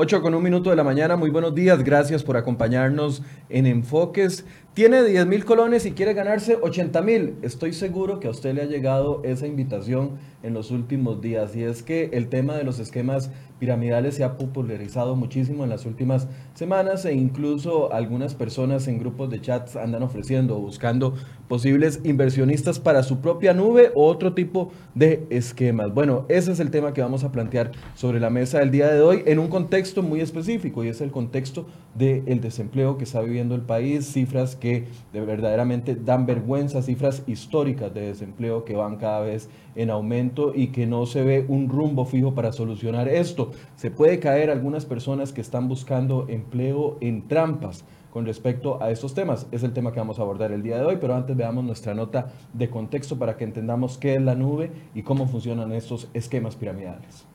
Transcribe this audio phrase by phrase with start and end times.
[0.00, 4.44] 8 con un minuto de la mañana, muy buenos días, gracias por acompañarnos en Enfoques.
[4.78, 7.34] Tiene 10 mil colones y quiere ganarse 80 mil.
[7.42, 11.64] Estoy seguro que a usted le ha llegado esa invitación en los últimos días y
[11.64, 13.28] es que el tema de los esquemas
[13.58, 19.30] piramidales se ha popularizado muchísimo en las últimas semanas e incluso algunas personas en grupos
[19.30, 21.14] de chats andan ofreciendo o buscando
[21.48, 25.92] posibles inversionistas para su propia nube o otro tipo de esquemas.
[25.92, 29.00] Bueno, ese es el tema que vamos a plantear sobre la mesa el día de
[29.00, 33.56] hoy en un contexto muy específico y es el contexto del desempleo que está viviendo
[33.56, 34.67] el país, cifras que
[35.12, 40.68] de verdaderamente dan vergüenza, cifras históricas de desempleo que van cada vez en aumento y
[40.68, 43.52] que no se ve un rumbo fijo para solucionar esto.
[43.76, 49.14] Se puede caer algunas personas que están buscando empleo en trampas con respecto a estos
[49.14, 49.46] temas.
[49.52, 51.94] Es el tema que vamos a abordar el día de hoy, pero antes veamos nuestra
[51.94, 56.56] nota de contexto para que entendamos qué es la nube y cómo funcionan estos esquemas
[56.56, 57.27] piramidales.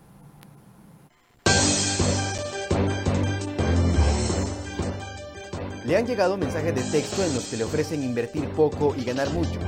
[5.86, 9.30] Le han llegado mensajes de texto en los que le ofrecen invertir poco y ganar
[9.32, 9.60] mucho.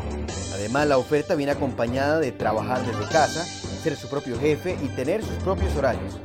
[0.54, 3.44] Además, la oferta viene acompañada de trabajar desde casa,
[3.84, 6.18] ser su propio jefe y tener sus propios horarios.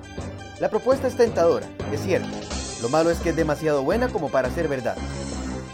[0.61, 2.29] La propuesta es tentadora, es cierto.
[2.83, 4.97] Lo malo es que es demasiado buena como para ser verdad.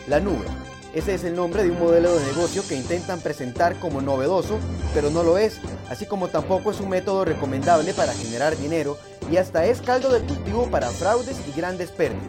[0.09, 0.47] La nube.
[0.95, 4.59] Ese es el nombre de un modelo de negocio que intentan presentar como novedoso,
[4.95, 8.97] pero no lo es, así como tampoco es un método recomendable para generar dinero
[9.31, 12.25] y hasta es caldo de cultivo para fraudes y grandes pérdidas.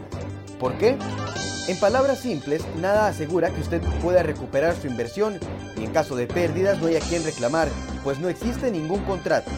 [0.60, 0.98] ¿Por qué?
[1.68, 5.38] En palabras simples, nada asegura que usted pueda recuperar su inversión
[5.76, 7.68] y en caso de pérdidas no hay a quien reclamar,
[8.02, 9.50] pues no existe ningún contrato.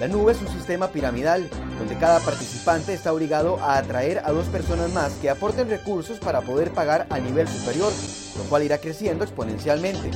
[0.00, 4.46] La nube es un sistema piramidal donde cada participante está obligado a atraer a dos
[4.46, 7.92] personas más que aporten recursos para poder pagar a nivel superior,
[8.38, 10.12] lo cual irá creciendo exponencialmente.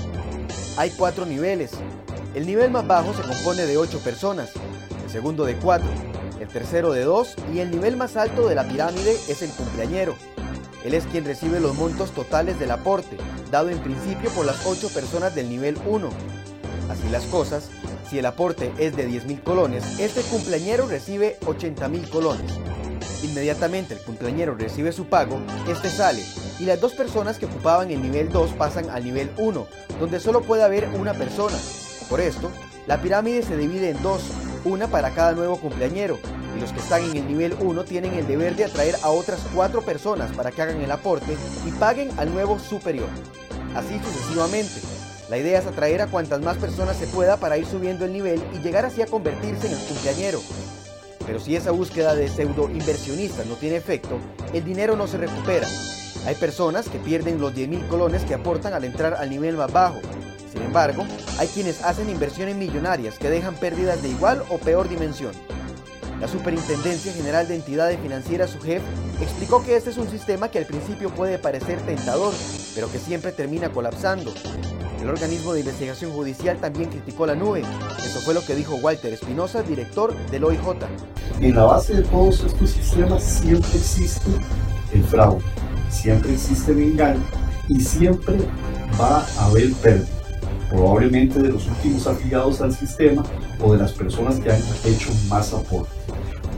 [0.79, 1.73] Hay cuatro niveles.
[2.35, 4.53] El nivel más bajo se compone de ocho personas,
[5.05, 5.91] el segundo de cuatro,
[6.41, 10.15] el tercero de dos y el nivel más alto de la pirámide es el cumpleañero.
[10.85, 13.17] Él es quien recibe los montos totales del aporte,
[13.51, 16.09] dado en principio por las 8 personas del nivel 1.
[16.89, 17.69] Así las cosas,
[18.09, 22.53] si el aporte es de 10.000 colones, este cumpleañero recibe 80.000 colones.
[23.23, 26.25] Inmediatamente el cumpleañero recibe su pago, este sale,
[26.59, 29.67] y las dos personas que ocupaban el nivel 2 pasan al nivel 1,
[30.01, 31.57] donde solo puede haber una persona.
[32.09, 32.51] Por esto,
[32.87, 34.23] la pirámide se divide en dos,
[34.65, 36.19] una para cada nuevo cumpleañero,
[36.59, 39.83] los que están en el nivel 1 tienen el deber de atraer a otras 4
[39.83, 41.37] personas para que hagan el aporte
[41.67, 43.09] y paguen al nuevo superior.
[43.75, 44.81] Así sucesivamente.
[45.29, 48.43] La idea es atraer a cuantas más personas se pueda para ir subiendo el nivel
[48.55, 50.41] y llegar así a convertirse en el cumpleañero.
[51.27, 54.19] Pero si esa búsqueda de pseudo inversionistas no tiene efecto,
[54.55, 55.69] el dinero no se recupera.
[56.27, 60.01] Hay personas que pierden los 10.000 colones que aportan al entrar al nivel más bajo.
[60.51, 61.05] Sin embargo,
[61.39, 65.33] hay quienes hacen inversiones millonarias que dejan pérdidas de igual o peor dimensión.
[66.21, 68.83] La Superintendencia General de Entidades Financieras, SUGEF,
[69.21, 72.35] explicó que este es un sistema que al principio puede parecer tentador,
[72.75, 74.33] pero que siempre termina colapsando.
[75.01, 77.63] El organismo de investigación judicial también criticó la nube.
[77.99, 80.59] Eso fue lo que dijo Walter Espinosa, director del OIJ.
[81.41, 84.31] En la base de todos estos sistemas siempre existe
[84.93, 85.45] el fraude,
[85.89, 87.23] siempre existe el engaño
[87.69, 88.39] y siempre
[89.01, 90.09] va a haber pérdida
[90.69, 93.23] probablemente de los últimos afiliados al sistema
[93.61, 95.98] o de las personas que han hecho más aporte.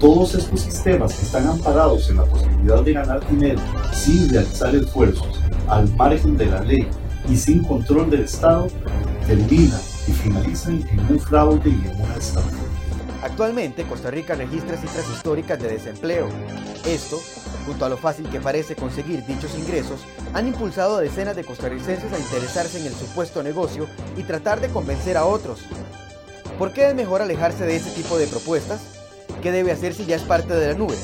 [0.01, 3.61] Todos estos sistemas están amparados en la posibilidad de ganar dinero
[3.93, 5.39] sin realizar esfuerzos,
[5.69, 6.89] al margen de la ley
[7.29, 8.69] y sin control del Estado,
[9.27, 12.49] terminan y finalizan en un fraude y en una estafa.
[13.23, 16.29] Actualmente, Costa Rica registra cifras históricas de desempleo.
[16.87, 17.21] Esto,
[17.67, 20.01] junto a lo fácil que parece conseguir dichos ingresos,
[20.33, 23.87] han impulsado a decenas de costarricenses a interesarse en el supuesto negocio
[24.17, 25.61] y tratar de convencer a otros.
[26.59, 29.00] ¿Por qué es mejor alejarse de ese tipo de propuestas?
[29.43, 30.97] ¿Qué debe hacer si ya es parte de la nube?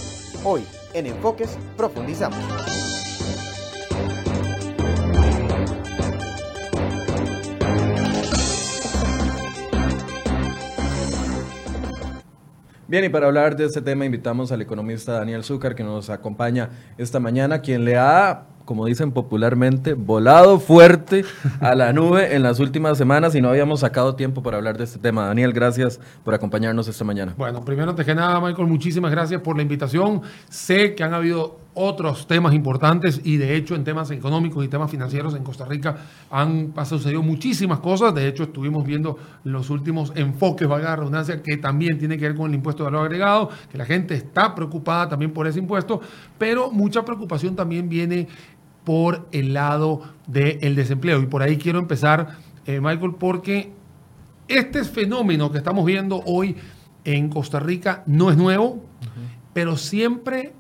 [0.45, 0.63] Hoy,
[0.93, 2.39] en Enfoques, profundizamos.
[12.87, 16.69] Bien, y para hablar de este tema invitamos al economista Daniel Zúcar que nos acompaña
[16.99, 21.25] esta mañana, quien le ha como dicen popularmente, volado fuerte
[21.61, 24.85] a la nube en las últimas semanas y no habíamos sacado tiempo para hablar de
[24.85, 25.27] este tema.
[25.27, 27.33] Daniel, gracias por acompañarnos esta mañana.
[27.39, 30.21] Bueno, primero, antes que nada, Michael, muchísimas gracias por la invitación.
[30.51, 34.91] Sé que han habido otros temas importantes y de hecho en temas económicos y temas
[34.91, 35.97] financieros en Costa Rica
[36.31, 38.15] han sucedido muchísimas cosas.
[38.15, 42.35] De hecho, estuvimos viendo los últimos enfoques, valga la redundancia, que también tiene que ver
[42.35, 46.01] con el impuesto de valor agregado, que la gente está preocupada también por ese impuesto,
[46.39, 48.27] pero mucha preocupación también viene
[48.87, 51.21] por el lado del desempleo.
[51.21, 52.37] Y por ahí quiero empezar,
[52.67, 53.73] eh, Michael, porque
[54.47, 56.55] este fenómeno que estamos viendo hoy
[57.05, 58.85] en Costa Rica no es nuevo.
[59.53, 60.53] pero siempre,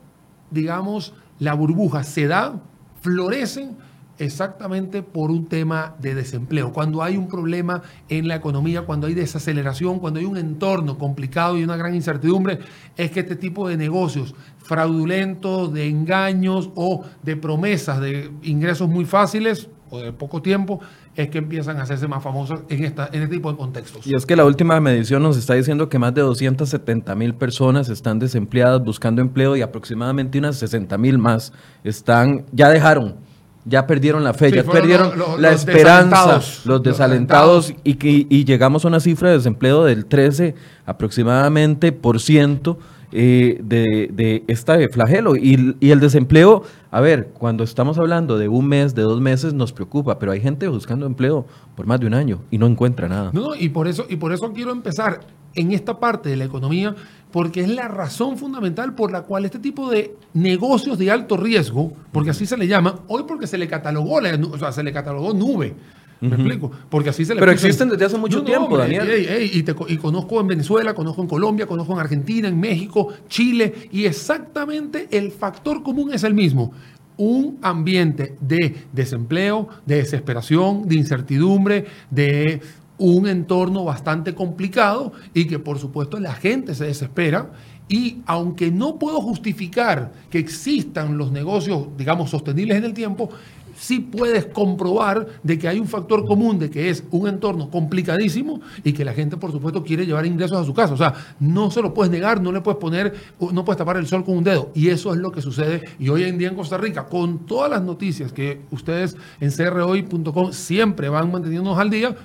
[0.50, 2.60] digamos, la burbuja se da,
[3.00, 3.76] florecen
[4.18, 6.72] exactamente por un tema de desempleo.
[6.72, 11.58] Cuando hay un problema en la economía, cuando hay desaceleración, cuando hay un entorno complicado
[11.58, 12.58] y una gran incertidumbre,
[12.96, 19.04] es que este tipo de negocios fraudulentos, de engaños o de promesas de ingresos muy
[19.04, 20.80] fáciles o de poco tiempo,
[21.14, 24.06] es que empiezan a hacerse más famosos en, esta, en este tipo de contextos.
[24.06, 27.88] Y es que la última medición nos está diciendo que más de 270 mil personas
[27.88, 31.52] están desempleadas buscando empleo y aproximadamente unas 60 mil más
[31.84, 33.25] están, ya dejaron
[33.66, 39.00] ya perdieron la fe, ya perdieron la esperanza, los desalentados, y, y, llegamos a una
[39.00, 40.54] cifra de desempleo del 13
[40.86, 42.78] aproximadamente por ciento
[43.10, 45.34] eh, de, de este flagelo.
[45.36, 49.52] Y, y, el desempleo, a ver, cuando estamos hablando de un mes, de dos meses,
[49.52, 53.08] nos preocupa, pero hay gente buscando empleo por más de un año y no encuentra
[53.08, 53.30] nada.
[53.32, 55.20] No, y por eso, y por eso quiero empezar
[55.56, 56.94] en esta parte de la economía,
[57.30, 61.92] porque es la razón fundamental por la cual este tipo de negocios de alto riesgo,
[62.12, 64.20] porque así se le llama, hoy porque se le catalogó,
[64.52, 65.74] o sea, se le catalogó nube.
[66.20, 66.70] ¿Me explico?
[66.88, 69.50] Porque así se le Pero existen desde hace mucho tiempo, Daniel.
[69.52, 75.08] y, conozco en Venezuela, conozco en Colombia, conozco en Argentina, en México, Chile, y exactamente
[75.10, 76.72] el factor común es el mismo.
[77.18, 82.60] Un ambiente de desempleo, de desesperación, de incertidumbre, de
[82.98, 87.50] un entorno bastante complicado y que por supuesto la gente se desespera
[87.88, 93.30] y aunque no puedo justificar que existan los negocios, digamos, sostenibles en el tiempo,
[93.78, 98.60] sí puedes comprobar de que hay un factor común, de que es un entorno complicadísimo
[98.82, 100.94] y que la gente, por supuesto, quiere llevar ingresos a su casa.
[100.94, 103.14] O sea, no se lo puedes negar, no le puedes poner,
[103.52, 104.70] no puedes tapar el sol con un dedo.
[104.74, 105.82] Y eso es lo que sucede.
[105.98, 110.52] Y hoy en día en Costa Rica, con todas las noticias que ustedes en crhoy.com
[110.52, 112.16] siempre van manteniéndonos al día,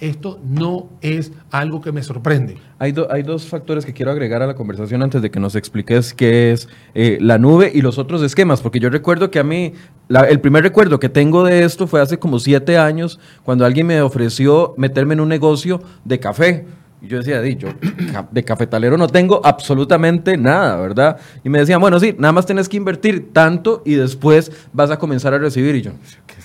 [0.00, 2.56] esto no es algo que me sorprende.
[2.78, 6.14] Hay, hay, dos factores que quiero agregar a la conversación antes de que nos expliques
[6.14, 9.72] qué es eh, la nube y los otros esquemas, porque yo recuerdo que a mí,
[10.28, 14.00] el primer recuerdo que tengo de esto fue hace como siete años, cuando alguien me
[14.00, 16.66] ofreció meterme en un negocio de café.
[17.00, 17.68] Y yo decía, dicho,
[18.30, 21.16] de cafetalero no tengo absolutamente nada, ¿verdad?
[21.44, 24.98] Y me decían, bueno, sí, nada más tienes que invertir tanto y después vas a
[24.98, 25.76] comenzar a recibir.
[25.76, 25.92] Y yo,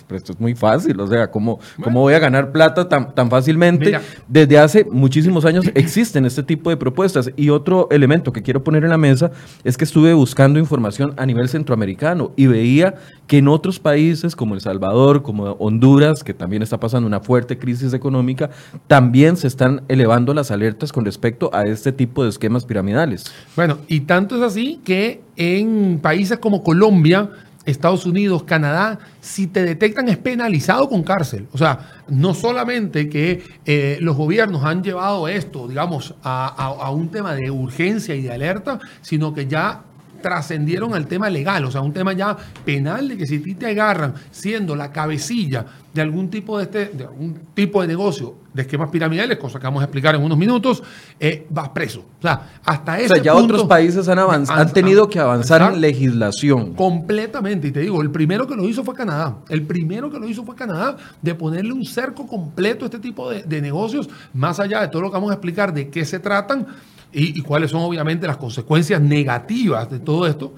[0.07, 3.29] pero esto es muy fácil, o sea, ¿cómo, ¿cómo voy a ganar plata tan, tan
[3.29, 3.99] fácilmente?
[4.27, 7.31] Desde hace muchísimos años existen este tipo de propuestas.
[7.35, 9.31] Y otro elemento que quiero poner en la mesa
[9.63, 12.95] es que estuve buscando información a nivel centroamericano y veía
[13.27, 17.57] que en otros países como El Salvador, como Honduras, que también está pasando una fuerte
[17.57, 18.49] crisis económica,
[18.87, 23.25] también se están elevando las alertas con respecto a este tipo de esquemas piramidales.
[23.55, 27.29] Bueno, y tanto es así que en países como Colombia,
[27.65, 31.47] Estados Unidos, Canadá, si te detectan es penalizado con cárcel.
[31.53, 37.33] O sea, no solamente que eh, los gobiernos han llevado esto, digamos, a, un tema
[37.35, 39.83] de urgencia y de alerta, sino que ya
[40.23, 43.67] trascendieron al tema legal, o sea, un tema ya penal de que si ti te
[43.67, 48.63] agarran siendo la cabecilla de algún tipo de, este, de algún tipo de negocio de
[48.63, 50.81] esquemas piramidales, cosa que vamos a explicar en unos minutos,
[51.19, 51.99] eh, vas preso.
[51.99, 55.73] O sea, hasta ese O sea, ya otros países han, avanzado, han tenido que avanzar
[55.73, 56.73] en legislación.
[56.73, 57.67] Completamente.
[57.67, 59.37] Y te digo, el primero que lo hizo fue Canadá.
[59.49, 63.29] El primero que lo hizo fue Canadá, de ponerle un cerco completo a este tipo
[63.29, 66.19] de, de negocios, más allá de todo lo que vamos a explicar de qué se
[66.19, 66.67] tratan
[67.13, 70.53] y, cuáles son obviamente las consecuencias negativas de todo esto.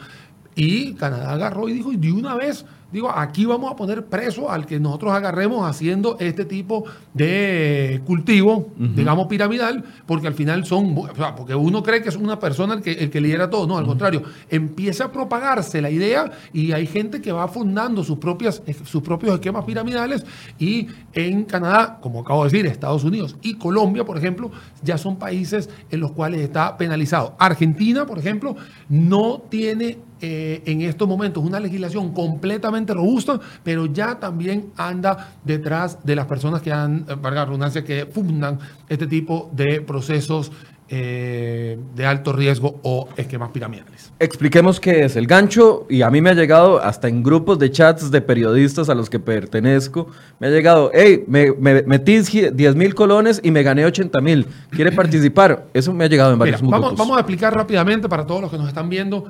[0.56, 4.66] Y Canadá agarró y dijo, de una vez digo, aquí vamos a poner preso al
[4.66, 11.16] que nosotros agarremos haciendo este tipo de cultivo, digamos, piramidal, porque al final son, o
[11.16, 13.78] sea, porque uno cree que es una persona el que, el que lidera todo, no,
[13.78, 18.62] al contrario, empieza a propagarse la idea y hay gente que va fundando sus, propias,
[18.86, 20.26] sus propios esquemas piramidales
[20.60, 24.52] y en Canadá, como acabo de decir, Estados Unidos y Colombia, por ejemplo,
[24.84, 27.36] ya son países en los cuales está penalizado.
[27.40, 28.56] Argentina, por ejemplo,
[28.90, 35.98] no tiene eh, en estos momentos una legislación completamente robusta, pero ya también anda detrás
[36.04, 40.52] de las personas que han, eh, valga redundancia, que fundan este tipo de procesos
[40.88, 44.14] eh, de alto riesgo o esquemas piramidales.
[44.20, 47.72] Expliquemos qué es el gancho y a mí me ha llegado hasta en grupos de
[47.72, 50.08] chats de periodistas a los que pertenezco,
[50.40, 51.52] me ha llegado, hey, me,
[51.88, 55.66] metí 10 mil colones y me gané 80 mil, ¿quiere participar?
[55.74, 58.52] Eso me ha llegado en varios Mira, vamos, vamos a explicar rápidamente para todos los
[58.52, 59.26] que nos están viendo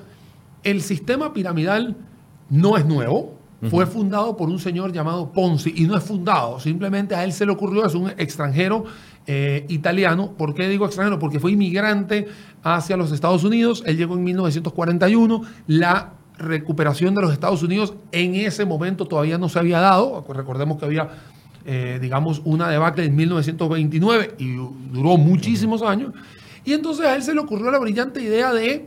[0.66, 1.96] el sistema piramidal
[2.50, 3.34] no es nuevo.
[3.70, 7.48] Fue fundado por un señor llamado Ponzi y no es fundado, simplemente a él se
[7.48, 8.84] le ocurrió, es un extranjero
[9.26, 10.34] eh, italiano.
[10.38, 11.18] ¿Por qué digo extranjero?
[11.18, 12.28] Porque fue inmigrante
[12.62, 18.36] hacia los Estados Unidos, él llegó en 1941, la recuperación de los Estados Unidos en
[18.36, 21.10] ese momento todavía no se había dado, recordemos que había,
[21.66, 24.54] eh, digamos, una debacle en 1929 y
[24.92, 26.12] duró muchísimos años,
[26.66, 28.86] y entonces a él se le ocurrió la brillante idea de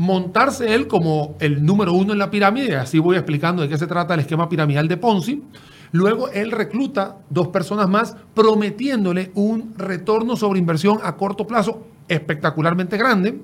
[0.00, 3.86] montarse él como el número uno en la pirámide, así voy explicando de qué se
[3.86, 5.42] trata el esquema piramidal de Ponzi.
[5.92, 12.96] Luego él recluta dos personas más prometiéndole un retorno sobre inversión a corto plazo espectacularmente
[12.96, 13.42] grande.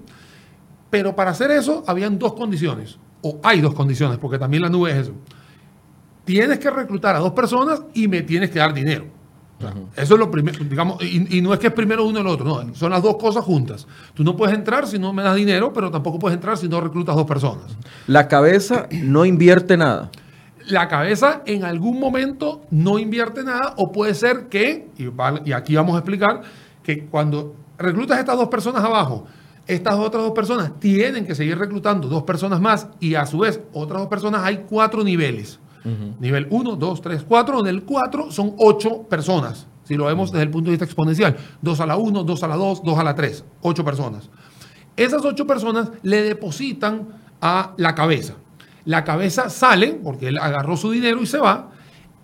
[0.88, 4.92] Pero para hacer eso habían dos condiciones, o hay dos condiciones, porque también la nube
[4.92, 5.12] es eso.
[6.24, 9.04] Tienes que reclutar a dos personas y me tienes que dar dinero.
[9.96, 12.74] Eso es lo primero, digamos, y, no es que es primero uno el otro, no,
[12.74, 13.86] son las dos cosas juntas.
[14.14, 16.80] Tú no puedes entrar si no me das dinero, pero tampoco puedes entrar si no
[16.80, 17.64] reclutas dos personas.
[18.06, 20.10] La cabeza no invierte nada.
[20.68, 25.94] La cabeza en algún momento no invierte nada o puede ser que, y, aquí vamos
[25.94, 26.42] a explicar,
[26.82, 29.26] que cuando reclutas estas dos personas abajo,
[29.66, 33.60] estas otras dos personas tienen que seguir reclutando dos personas más y a su vez
[33.72, 35.58] otras dos personas hay cuatro niveles.
[36.20, 37.60] Nivel 1, 2, 3, 4.
[37.60, 41.36] En el 4 son 8 personas, si lo vemos desde el punto de vista exponencial.
[41.62, 43.44] 2 a la 1, 2 a la 2, 2 a la 3.
[43.62, 44.30] 8 personas.
[44.96, 47.08] Esas 8 personas le depositan
[47.40, 48.34] a la cabeza.
[48.84, 51.70] La cabeza sale, porque él agarró su dinero y se va.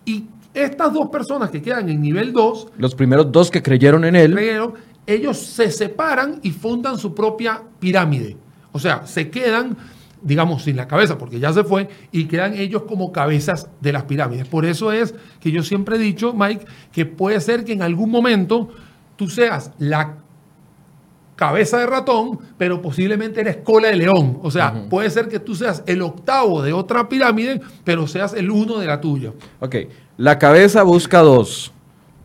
[0.05, 2.67] Y estas dos personas que quedan en nivel 2.
[2.77, 4.33] Los primeros dos que creyeron en él.
[4.33, 4.73] Creyeron,
[5.05, 8.37] ellos se separan y fundan su propia pirámide.
[8.71, 9.77] O sea, se quedan
[10.23, 14.03] digamos, sin la cabeza, porque ya se fue, y quedan ellos como cabezas de las
[14.03, 14.47] pirámides.
[14.47, 18.09] Por eso es que yo siempre he dicho, Mike, que puede ser que en algún
[18.09, 18.69] momento
[19.15, 20.17] tú seas la
[21.35, 24.39] cabeza de ratón, pero posiblemente eres cola de león.
[24.43, 28.49] O sea, puede ser que tú seas el octavo de otra pirámide, pero seas el
[28.49, 29.33] uno de la tuya.
[29.59, 29.75] Ok,
[30.17, 31.72] la cabeza busca dos.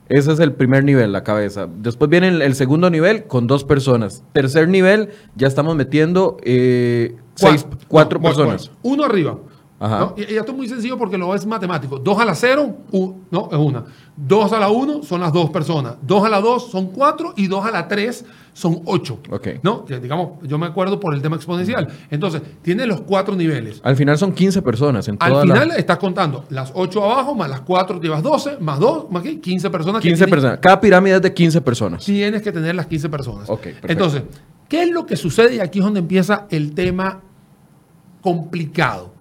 [0.08, 1.68] Ese es el primer nivel, la cabeza.
[1.70, 4.24] Después viene el, segundo nivel con dos personas.
[4.32, 8.70] Tercer nivel, ya estamos metiendo eh, seis, cuatro personas.
[8.82, 9.38] uno arriba.
[10.16, 11.98] Y, esto es muy sencillo porque lo es matemático.
[11.98, 12.78] Dos a la cero,
[13.30, 13.84] no, es una.
[14.16, 15.94] Dos a la uno son las dos personas.
[16.02, 19.20] Dos a la dos son cuatro y dos a la tres son ocho.
[19.62, 19.84] ¿No?
[19.88, 21.86] digamos, yo me acuerdo por el tema exponencial.
[22.10, 23.80] Entonces, tiene los cuatro niveles.
[23.84, 25.06] Al final son 15 personas.
[25.06, 29.08] En Al final estás contando las ocho abajo, más las cuatro llevas 12, más dos,
[29.10, 30.02] más qué, 15 personas.
[30.02, 30.58] 15 personas.
[30.58, 32.04] Cada pirámide es de 15 personas.
[32.04, 33.48] Tienes que tener las 15 personas.
[33.84, 34.24] Entonces,
[34.68, 35.56] ¿qué es lo que sucede?
[35.56, 37.20] Y aquí es donde empieza el tema
[38.20, 39.17] complicado.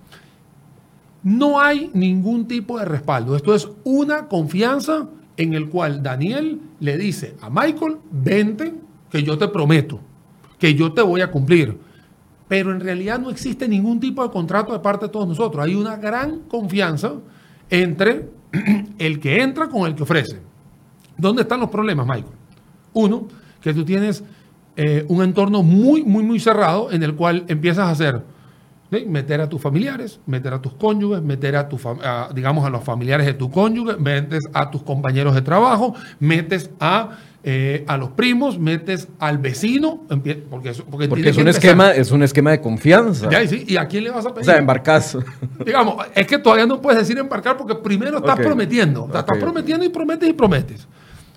[1.27, 3.35] No hay ningún tipo de respaldo.
[3.35, 8.73] Esto es una confianza en el cual Daniel le dice a Michael, vente,
[9.11, 9.99] que yo te prometo,
[10.57, 11.77] que yo te voy a cumplir.
[12.47, 15.65] Pero en realidad no existe ningún tipo de contrato de parte de todos nosotros.
[15.65, 17.15] Hay una gran confianza
[17.69, 18.29] entre
[18.97, 20.39] el que entra con el que ofrece.
[21.17, 22.37] ¿Dónde están los problemas, Michael?
[22.93, 23.27] Uno,
[23.59, 24.23] que tú tienes
[24.77, 28.23] eh, un entorno muy, muy, muy cerrado en el cual empiezas a hacer
[28.89, 31.77] Meter a tus familiares, meter a tus cónyuges, meter a, tu,
[32.33, 37.17] digamos, a los familiares de tu cónyuge, metes a tus compañeros de trabajo, metes a,
[37.43, 40.69] eh, a los primos, metes al vecino, porque, porque,
[41.29, 43.29] es, un esquema, es un esquema de confianza.
[43.67, 44.43] ¿Y a quién le vas a pedir?
[44.49, 45.17] O sea, embarcas.
[45.65, 49.05] Digamos, es que todavía no puedes decir embarcar porque primero estás prometiendo.
[49.07, 50.87] Estás prometiendo y prometes y prometes.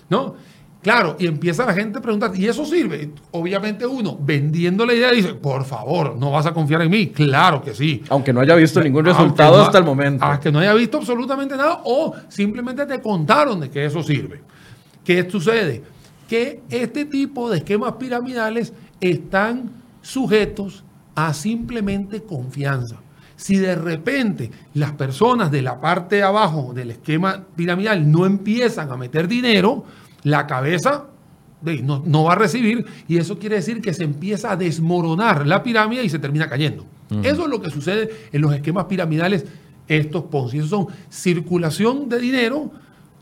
[0.09, 0.35] ¿No?
[0.81, 3.11] Claro, y empieza la gente a preguntar, ¿y eso sirve?
[3.31, 7.07] Obviamente uno, vendiendo la idea, dice, por favor, no vas a confiar en mí.
[7.09, 8.01] Claro que sí.
[8.09, 10.25] Aunque no haya visto ningún resultado hasta el momento.
[10.25, 14.41] Aunque no haya visto absolutamente nada o simplemente te contaron de que eso sirve.
[15.03, 15.83] ¿Qué sucede?
[16.27, 19.69] Que este tipo de esquemas piramidales están
[20.01, 20.83] sujetos
[21.13, 22.97] a simplemente confianza.
[23.35, 28.91] Si de repente las personas de la parte de abajo del esquema piramidal no empiezan
[28.91, 29.83] a meter dinero,
[30.23, 31.05] la cabeza
[31.83, 36.03] no, va a recibir y eso quiere decir que se empieza a desmoronar la pirámide
[36.03, 36.85] y se termina cayendo.
[37.23, 39.45] Eso es lo que sucede en los esquemas piramidales,
[39.87, 40.59] estos Ponzi.
[40.59, 42.71] Esos son circulación de dinero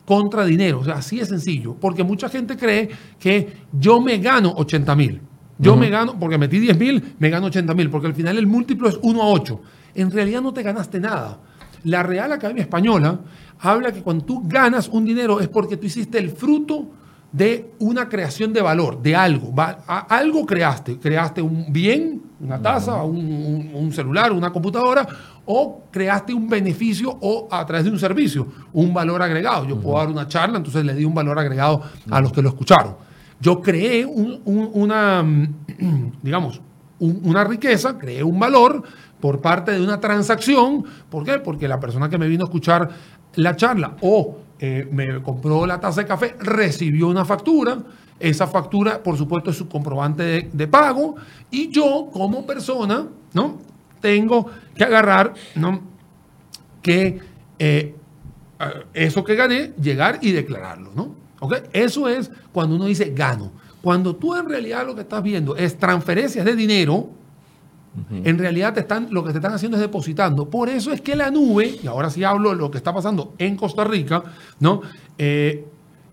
[0.05, 0.81] contra dinero.
[0.81, 1.73] O sea, así es sencillo.
[1.73, 2.89] Porque mucha gente cree
[3.19, 5.21] que yo me gano 80 mil.
[5.57, 7.89] Yo me gano, porque metí 10 mil, me gano 80 mil.
[7.89, 9.61] Porque al final el múltiplo es 1 a 8.
[9.95, 11.39] En realidad no te ganaste nada.
[11.83, 13.19] La Real Academia Española
[13.59, 16.87] habla que cuando tú ganas un dinero es porque tú hiciste el fruto
[17.31, 19.53] de una creación de valor, de algo.
[19.87, 20.97] Algo creaste.
[20.97, 25.07] Creaste un bien, una taza, un, celular, una computadora,
[25.45, 29.65] o creaste un beneficio o a través de un servicio, un valor agregado.
[29.67, 32.49] Yo puedo dar una charla, entonces le di un valor agregado a los que lo
[32.49, 32.95] escucharon.
[33.39, 35.23] Yo creé una,
[36.21, 36.61] digamos,
[36.99, 38.83] una riqueza, creé un valor
[39.19, 40.83] por parte de una transacción.
[41.09, 41.39] ¿Por qué?
[41.39, 42.89] Porque la persona que me vino a escuchar
[43.35, 47.77] la charla o eh, me compró la taza de café, recibió una factura.
[48.19, 51.15] Esa factura, por supuesto, es su comprobante de, pago.
[51.49, 53.59] Y yo, como persona, ¿no?
[54.01, 55.81] Tengo que agarrar, ¿no?
[56.81, 57.19] Que
[57.57, 57.95] eh,
[58.93, 61.15] eso que gané, llegar y declararlo, ¿no?
[61.39, 61.55] ¿Ok?
[61.71, 63.51] Eso es cuando uno dice gano.
[63.81, 67.09] Cuando tú en realidad lo que estás viendo es transferencias de dinero,
[68.11, 70.49] En realidad te están, lo que te están haciendo es depositando.
[70.49, 73.33] Por eso es que la nube, y ahora sí hablo de lo que está pasando
[73.37, 74.23] en Costa Rica,
[74.59, 74.81] ¿no?
[75.17, 75.65] Eh,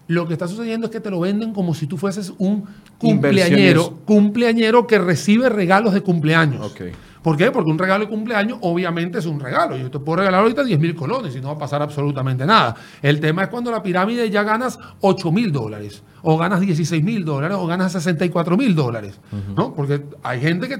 [0.09, 2.65] lo que está sucediendo es que te lo venden como si tú fueses un
[2.99, 6.73] cumpleañero, cumpleañero que recibe regalos de cumpleaños.
[6.73, 6.83] Ok.
[7.23, 7.51] ¿Por qué?
[7.51, 9.77] Porque un regalo de cumpleaños obviamente es un regalo.
[9.77, 12.77] Yo te puedo regalar ahorita 10 mil colones y no va a pasar absolutamente nada.
[13.03, 17.25] El tema es cuando la pirámide ya ganas 8 mil dólares, o ganas 16 mil
[17.25, 19.19] dólares, o ganas 64 mil dólares.
[19.57, 19.75] ¿no?
[19.75, 20.77] Porque hay gente que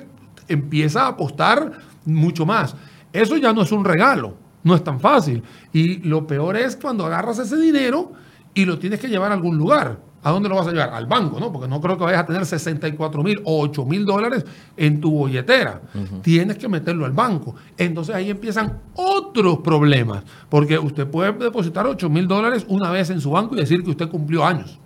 [0.49, 1.73] empieza a apostar
[2.05, 2.75] mucho más.
[3.13, 5.43] Eso ya no es un regalo, no es tan fácil.
[5.73, 8.13] Y lo peor es cuando agarras ese dinero
[8.55, 9.99] y lo tienes que llevar a algún lugar.
[10.23, 10.91] ¿A dónde lo vas a llevar?
[10.93, 11.53] Al banco, ¿no?
[11.53, 14.45] Porque no creo que vayas a tener 64 mil o 8 mil dólares
[14.77, 15.83] en tu billetera.
[16.23, 17.55] Tienes que meterlo al banco.
[17.77, 20.25] Entonces ahí empiezan otros problemas.
[20.49, 23.91] Porque usted puede depositar 8 mil dólares una vez en su banco y decir que
[23.91, 24.81] usted cumplió años.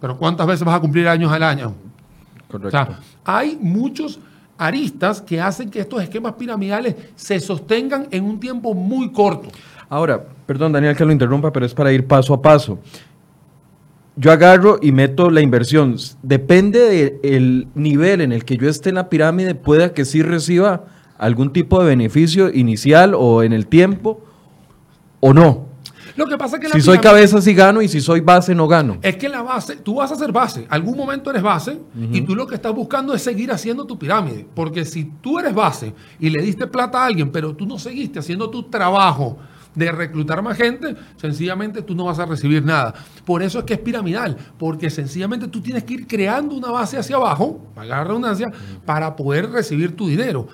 [0.00, 1.74] Pero ¿cuántas veces vas a cumplir años al año?
[2.48, 2.70] O Correcto.
[2.70, 4.18] sea, hay muchos
[4.58, 9.48] aristas que hacen que estos esquemas piramidales se sostengan en un tiempo muy corto.
[9.88, 12.78] Ahora, perdón Daniel que lo interrumpa, pero es para ir paso a paso.
[14.16, 15.96] Yo agarro y meto la inversión.
[16.22, 20.84] Depende del nivel en el que yo esté en la pirámide, pueda que sí reciba
[21.18, 24.22] algún tipo de beneficio inicial o en el tiempo
[25.20, 25.65] o no.
[26.16, 28.54] Lo que pasa es que la Si soy cabeza sí gano y si soy base
[28.54, 28.98] no gano.
[29.02, 31.78] Es que la base, tú vas a ser base, algún momento eres base
[32.12, 34.46] y tú lo que estás buscando es seguir haciendo tu pirámide.
[34.54, 38.18] Porque si tú eres base y le diste plata a alguien, pero tú no seguiste
[38.18, 39.38] haciendo tu trabajo
[39.76, 42.94] de reclutar más gente, sencillamente tú no vas a recibir nada.
[43.24, 46.96] Por eso es que es piramidal, porque sencillamente tú tienes que ir creando una base
[46.96, 48.50] hacia abajo, valga la redundancia,
[48.86, 50.48] para poder recibir tu dinero.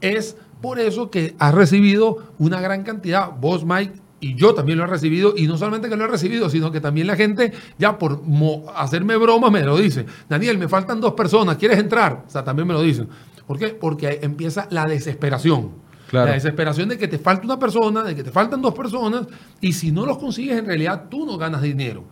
[0.00, 4.84] Es por eso que has recibido una gran cantidad, vos Mike, y yo también lo
[4.84, 7.98] he recibido, y no solamente que lo he recibido, sino que también la gente, ya
[7.98, 10.06] por mo- hacerme broma, me lo dice.
[10.28, 12.24] Daniel, me faltan dos personas, ¿quieres entrar?
[12.26, 13.08] O sea, también me lo dicen.
[13.46, 13.68] ¿Por qué?
[13.68, 15.72] Porque empieza la desesperación.
[16.08, 16.28] Claro.
[16.28, 19.26] La desesperación de que te falta una persona, de que te faltan dos personas,
[19.60, 22.04] y si no los consigues, en realidad tú no ganas dinero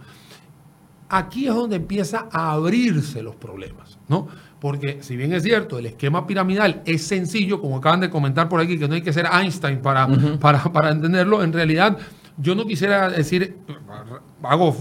[1.09, 4.27] aquí es donde empieza a abrirse los problemas, ¿no?
[4.65, 8.63] Porque si bien es cierto, el esquema piramidal es sencillo, como acaban de comentar por
[8.63, 10.09] aquí, que no hay que ser Einstein para,
[10.41, 11.99] para, para entenderlo, en realidad
[12.39, 13.59] yo no quisiera decir,
[14.43, 14.75] hago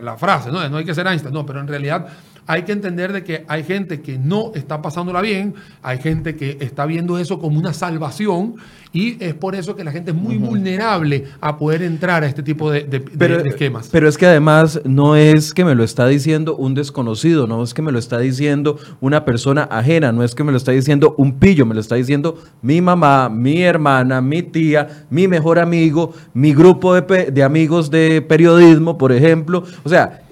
[0.00, 0.66] la frase, ¿no?
[0.70, 2.06] No hay que ser Einstein, no, pero en realidad
[2.46, 6.58] hay que entender de que hay gente que no está pasándola bien, hay gente que
[6.60, 8.54] está viendo eso como una salvación
[8.92, 12.42] y es por eso que la gente es muy vulnerable a poder entrar a este
[12.42, 13.88] tipo de, de- de- Pero, de esquemas.
[13.90, 17.74] pero es que además no es que me lo está diciendo un desconocido, no es
[17.74, 21.14] que me lo está diciendo una persona ajena, no es que me lo está diciendo
[21.18, 26.14] un pillo, me lo está diciendo mi mamá, mi hermana, mi tía, mi mejor amigo,
[26.32, 29.64] mi grupo de, de amigos de periodismo, por ejemplo.
[29.84, 30.22] O sea,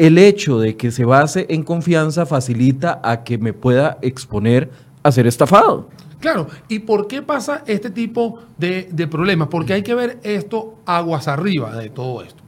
[0.00, 4.70] el hecho de que se base en confianza facilita a que me pueda exponer
[5.02, 5.90] a ser estafado.
[6.20, 9.48] Claro, ¿y por qué pasa este tipo de, de problemas?
[9.48, 12.42] Porque hay que ver esto aguas arriba de todo esto.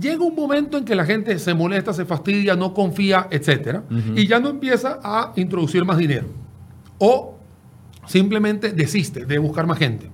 [0.00, 3.82] Llega un momento en que la gente se molesta, se fastidia, no confía, etcétera,
[4.14, 6.28] y ya no empieza a introducir más dinero.
[6.98, 7.34] O
[8.06, 10.12] simplemente desiste de buscar más gente.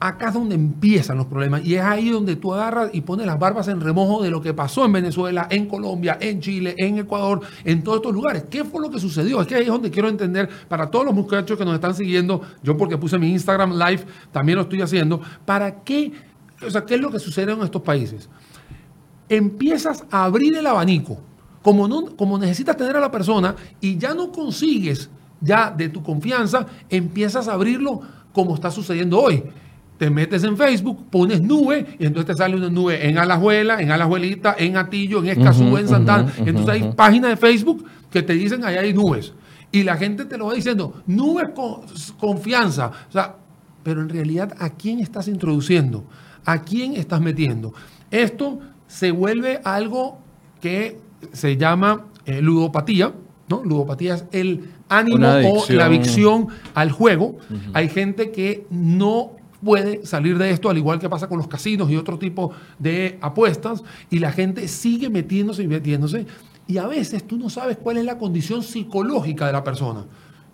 [0.00, 3.38] Acá es donde empiezan los problemas y es ahí donde tú agarras y pones las
[3.38, 7.40] barbas en remojo de lo que pasó en Venezuela, en Colombia, en Chile, en Ecuador,
[7.64, 8.44] en todos estos lugares.
[8.50, 9.40] ¿Qué fue lo que sucedió?
[9.40, 12.42] Es que ahí es donde quiero entender para todos los muchachos que nos están siguiendo,
[12.62, 16.12] yo porque puse mi Instagram live, también lo estoy haciendo, para qué,
[16.66, 18.28] o sea, qué es lo que sucede en estos países.
[19.28, 21.18] Empiezas a abrir el abanico,
[21.62, 25.08] como, no, como necesitas tener a la persona y ya no consigues
[25.40, 28.00] ya de tu confianza, empiezas a abrirlo
[28.32, 29.44] como está sucediendo hoy
[29.98, 33.90] te metes en Facebook, pones nube y entonces te sale una nube en Alajuela, en
[33.90, 36.32] Alajuelita, en Atillo, en Escazú, en Santana.
[36.38, 39.32] entonces hay páginas de Facebook que te dicen allá hay nubes.
[39.70, 41.82] Y la gente te lo va diciendo, nubes con
[42.18, 42.92] confianza.
[43.08, 43.36] O sea,
[43.82, 46.04] pero en realidad, ¿a quién estás introduciendo?
[46.44, 47.74] ¿A quién estás metiendo?
[48.10, 50.18] Esto se vuelve algo
[50.60, 51.00] que
[51.32, 53.12] se llama eh, ludopatía,
[53.48, 53.64] ¿no?
[53.64, 57.38] Ludopatía es el ánimo o la adicción al juego.
[57.72, 59.32] Hay gente que no
[59.64, 63.18] puede salir de esto, al igual que pasa con los casinos y otro tipo de
[63.20, 66.26] apuestas, y la gente sigue metiéndose y metiéndose,
[66.66, 70.04] y a veces tú no sabes cuál es la condición psicológica de la persona.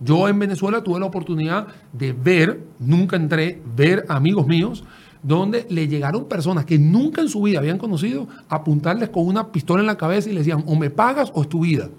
[0.01, 4.85] Yo en Venezuela tuve la oportunidad de ver, nunca entré, ver amigos míos,
[5.23, 9.53] donde le llegaron personas que nunca en su vida habían conocido a apuntarles con una
[9.53, 11.91] pistola en la cabeza y les decían, o me pagas o es tu vida.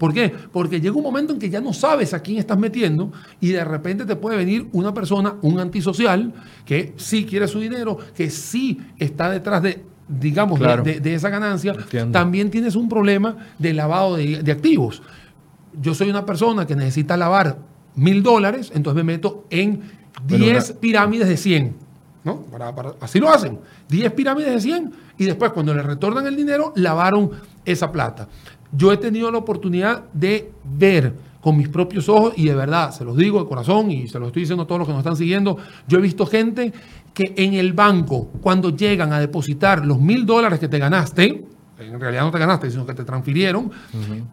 [0.00, 0.32] ¿Por qué?
[0.50, 3.62] Porque llega un momento en que ya no sabes a quién estás metiendo y de
[3.62, 6.32] repente te puede venir una persona, un antisocial,
[6.64, 10.82] que sí quiere su dinero, que sí está detrás de, digamos, de- Claro.
[10.84, 11.72] de, de esa ganancia.
[11.72, 12.12] Entiendo.
[12.18, 15.02] También tienes un problema de lavado de, de activos.
[15.78, 17.58] Yo soy una persona que necesita lavar
[17.94, 19.82] mil dólares, entonces me meto en
[20.26, 21.76] 10 pirámides de 100.
[22.24, 22.44] ¿no?
[23.00, 23.58] así lo hacen.
[23.90, 27.30] 10 pirámides de 100 y después cuando le retornan el dinero, lavaron
[27.66, 28.28] esa plata.
[28.72, 33.04] Yo he tenido la oportunidad de ver con mis propios ojos y de verdad, se
[33.04, 35.16] los digo de corazón y se lo estoy diciendo a todos los que nos están
[35.16, 35.56] siguiendo,
[35.88, 36.72] yo he visto gente
[37.14, 41.44] que en el banco, cuando llegan a depositar los mil dólares que te ganaste,
[41.78, 43.70] en realidad no te ganaste, sino que te transfirieron,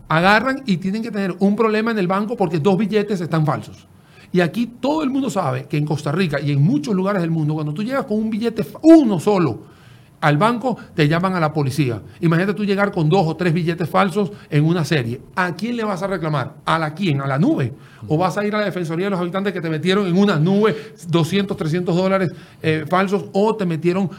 [0.10, 3.88] agarran y tienen que tener un problema en el banco porque dos billetes están falsos.
[4.34, 7.32] Y aquí todo el mundo sabe que en Costa Rica y en muchos lugares del
[7.32, 9.77] mundo, cuando tú llegas con un billete, uno solo,
[10.19, 12.01] al banco, te llaman a la policía.
[12.21, 15.21] Imagínate tú llegar con dos o tres billetes falsos en una serie.
[15.36, 16.56] ¿A quién le vas a reclamar?
[16.65, 17.21] ¿A la quién?
[17.21, 17.73] ¿A la nube?
[18.08, 20.38] ¿O vas a ir a la Defensoría de los Habitantes que te metieron en una
[20.38, 20.75] nube
[21.08, 24.10] 200, 300 dólares eh, falsos o te metieron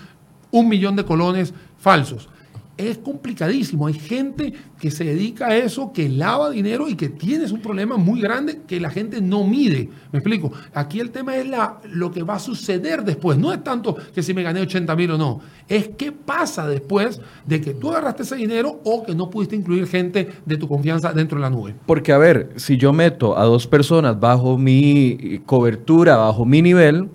[0.50, 2.28] un millón de colones falsos?
[2.78, 3.88] Es complicadísimo.
[3.88, 7.96] Hay gente que se dedica a eso, que lava dinero y que tienes un problema
[7.96, 9.90] muy grande que la gente no mide.
[10.12, 10.52] Me explico.
[10.72, 13.36] Aquí el tema es la, lo que va a suceder después.
[13.36, 15.40] No es tanto que si me gané 80 mil o no.
[15.68, 19.86] Es qué pasa después de que tú agarraste ese dinero o que no pudiste incluir
[19.88, 21.74] gente de tu confianza dentro de la nube.
[21.84, 27.10] Porque, a ver, si yo meto a dos personas bajo mi cobertura, bajo mi nivel,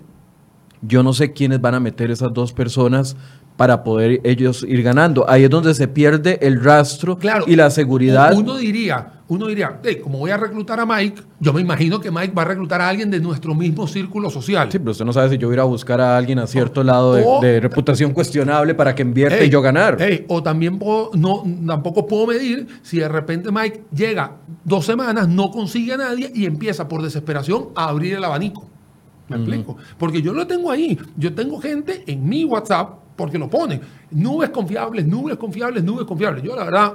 [0.82, 3.16] yo no sé quiénes van a meter esas dos personas
[3.56, 5.28] para poder ellos ir ganando.
[5.28, 8.34] Ahí es donde se pierde el rastro y la seguridad.
[8.34, 12.32] Uno diría, uno diría, como voy a reclutar a Mike, yo me imagino que Mike
[12.36, 14.70] va a reclutar a alguien de nuestro mismo círculo social.
[14.72, 17.14] Sí, pero usted no sabe si yo voy a buscar a alguien a cierto lado
[17.40, 19.98] de, reputación cuestionable para que invierte y yo ganar.
[20.28, 24.32] o también puedo, no, tampoco puedo medir si de repente Mike llega
[24.64, 28.68] dos semanas, no consigue a nadie y empieza por desesperación a abrir el abanico.
[29.28, 29.78] ¿Me explico?
[29.96, 30.98] Porque yo lo tengo ahí.
[31.16, 33.80] Yo tengo gente en mi WhatsApp porque lo ponen.
[34.10, 36.42] Nubes confiables, nubes confiables, nubes confiables.
[36.42, 36.94] Yo la verdad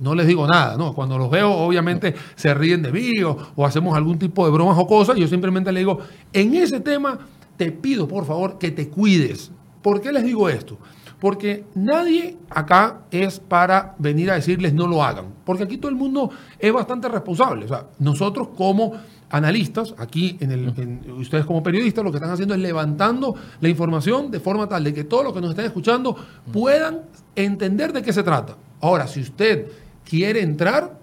[0.00, 0.94] no les digo nada, ¿no?
[0.94, 4.86] Cuando los veo, obviamente se ríen de mí o, hacemos algún tipo de bromas o
[4.86, 5.16] cosas.
[5.16, 5.98] Yo simplemente le digo,
[6.32, 7.18] en ese tema
[7.56, 9.50] te pido por favor que te cuides.
[9.82, 10.78] ¿Por qué les digo esto?
[11.18, 15.26] Porque nadie acá es para venir a decirles no lo hagan.
[15.44, 17.64] Porque aquí todo el mundo es bastante responsable.
[17.66, 18.94] O sea, nosotros como
[19.32, 24.30] analistas, aquí en el, ustedes como periodistas, lo que están haciendo es levantando la información
[24.30, 26.14] de forma tal de que todos los que nos estén escuchando
[26.52, 27.00] puedan
[27.34, 28.56] entender de qué se trata.
[28.80, 29.68] Ahora, si usted
[30.04, 31.00] quiere entrar,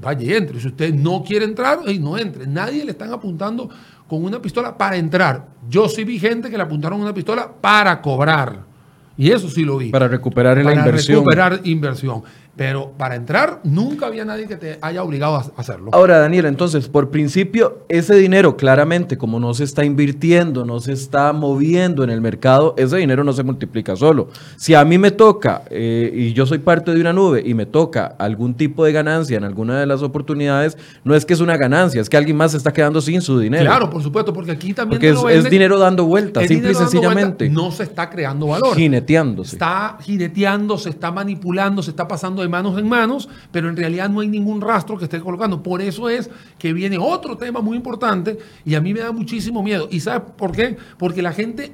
[0.00, 0.60] vaya y entre.
[0.60, 2.46] Si usted no quiere entrar, no entre.
[2.46, 3.68] Nadie le están apuntando
[4.06, 5.48] con una pistola para entrar.
[5.68, 8.74] Yo sí vi gente que le apuntaron una pistola para cobrar.
[9.16, 9.90] Y eso sí lo vi.
[9.90, 11.24] Para recuperar la inversión.
[11.24, 12.22] Para recuperar inversión.
[12.56, 15.90] Pero para entrar, nunca había nadie que te haya obligado a hacerlo.
[15.92, 20.92] Ahora, Daniel, entonces, por principio, ese dinero, claramente, como no se está invirtiendo, no se
[20.92, 24.28] está moviendo en el mercado, ese dinero no se multiplica solo.
[24.56, 27.66] Si a mí me toca, eh, y yo soy parte de una nube, y me
[27.66, 31.56] toca algún tipo de ganancia en alguna de las oportunidades, no es que es una
[31.56, 33.64] ganancia, es que alguien más se está quedando sin su dinero.
[33.64, 35.00] Claro, por supuesto, porque aquí también.
[35.00, 37.50] Porque es, dinero dando vueltas, simple y sencillamente.
[37.50, 38.76] no se está creando valor.
[38.76, 39.56] Jineteándose.
[39.56, 44.08] Está jineteando, se está manipulando, se está pasando de manos en manos, pero en realidad
[44.08, 45.62] no hay ningún rastro que esté colocando.
[45.62, 49.62] Por eso es que viene otro tema muy importante y a mí me da muchísimo
[49.62, 49.88] miedo.
[49.90, 50.76] ¿Y sabes por qué?
[50.98, 51.72] Porque la gente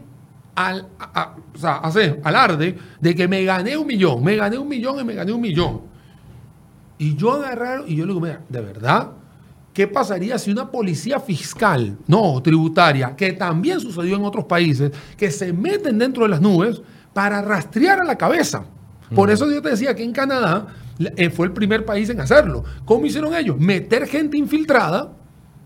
[0.55, 0.89] al,
[1.55, 5.05] o sea, hace alarde de que me gané un millón, me gané un millón y
[5.05, 5.83] me gané un millón.
[6.99, 9.13] Y yo agarrar y yo le digo, mira, de verdad,
[9.73, 15.31] ¿qué pasaría si una policía fiscal, no tributaria, que también sucedió en otros países, que
[15.31, 16.83] se meten dentro de las nubes
[17.15, 18.65] para rastrear a la cabeza?
[19.15, 20.69] Por eso yo te decía que en Canadá
[20.99, 22.65] eh, fue el primer país en hacerlo.
[22.85, 23.59] ¿Cómo hicieron ellos?
[23.59, 25.13] Meter gente infiltrada,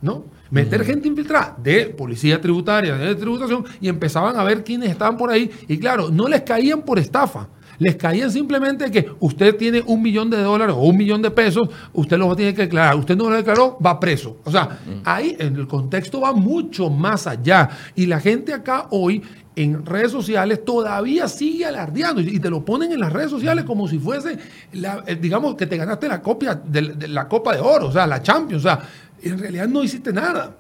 [0.01, 0.25] ¿no?
[0.51, 5.31] Meter gente infiltrada de policía tributaria, de tributación, y empezaban a ver quiénes estaban por
[5.31, 5.51] ahí.
[5.67, 7.49] Y claro, no les caían por estafa.
[7.79, 11.69] Les caían simplemente que usted tiene un millón de dólares o un millón de pesos,
[11.93, 12.97] usted lo tiene que declarar.
[12.97, 14.39] Usted no lo declaró, va preso.
[14.45, 17.69] O sea, ahí en el contexto va mucho más allá.
[17.95, 19.23] Y la gente acá hoy
[19.57, 23.87] en redes sociales todavía sigue alardeando y te lo ponen en las redes sociales como
[23.87, 24.37] si fuese,
[24.73, 28.21] eh, digamos, que te ganaste la, copia de, la Copa de Oro, o sea, la
[28.21, 28.81] Champions, o sea,
[29.23, 30.57] en realidad no hiciste nada.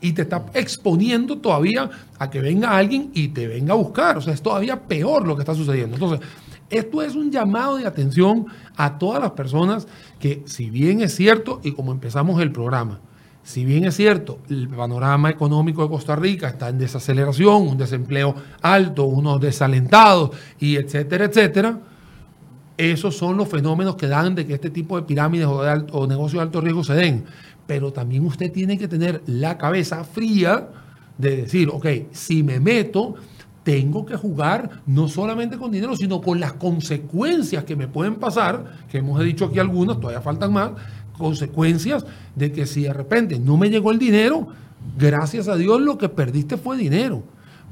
[0.00, 4.16] Y te está exponiendo todavía a que venga alguien y te venga a buscar.
[4.16, 5.96] O sea, es todavía peor lo que está sucediendo.
[5.96, 6.26] Entonces,
[6.70, 9.86] esto es un llamado de atención a todas las personas
[10.18, 13.00] que, si bien es cierto, y como empezamos el programa,
[13.42, 18.34] si bien es cierto, el panorama económico de Costa Rica está en desaceleración, un desempleo
[18.62, 21.80] alto, unos desalentados y etcétera, etcétera,
[22.76, 26.40] esos son los fenómenos que dan de que este tipo de pirámides o, negocios de
[26.40, 27.24] alto riesgo se den.
[27.66, 30.68] Pero también usted tiene que tener la cabeza fría
[31.18, 33.14] de decir, ok, si me meto,
[33.62, 38.78] tengo que jugar no solamente con dinero, sino con las consecuencias que me pueden pasar,
[38.90, 40.72] que hemos dicho aquí algunas, todavía faltan más,
[41.16, 44.48] consecuencias de que si de repente no me llegó el dinero,
[44.98, 47.22] gracias a Dios lo que perdiste fue dinero.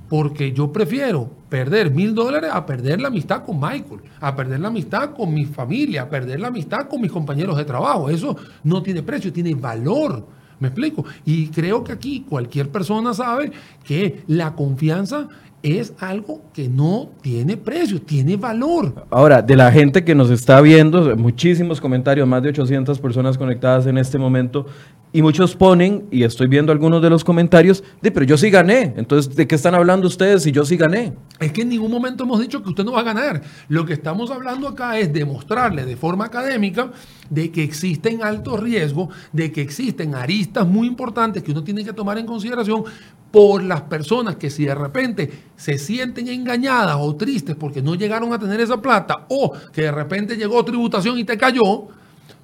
[0.09, 4.68] Porque yo prefiero perder mil dólares a perder la amistad con Michael, a perder la
[4.68, 8.09] amistad con mi familia, a perder la amistad con mis compañeros de trabajo.
[8.09, 10.25] Eso no tiene precio, tiene valor.
[10.61, 11.05] ¿Me explico?
[11.25, 13.53] Y creo que aquí cualquier persona sabe
[13.85, 15.29] que la confianza
[15.62, 19.07] es algo que no tiene precio, tiene valor.
[19.11, 23.87] Ahora, de la gente que nos está viendo, muchísimos comentarios, más de 800 personas conectadas
[23.87, 24.66] en este momento,
[25.12, 28.94] y muchos ponen, y estoy viendo algunos de los comentarios, de, pero yo sí gané.
[28.97, 31.14] Entonces, ¿de qué están hablando ustedes si yo sí gané?
[31.40, 33.42] Es que en ningún momento hemos dicho que usted no va a ganar.
[33.68, 36.90] Lo que estamos hablando acá es demostrarle de forma académica
[37.31, 41.92] de que existen altos riesgos, de que existen aristas muy importantes que uno tiene que
[41.92, 42.85] tomar en consideración
[43.31, 48.33] por las personas que si de repente se sienten engañadas o tristes porque no llegaron
[48.33, 51.88] a tener esa plata o que de repente llegó tributación y te cayó,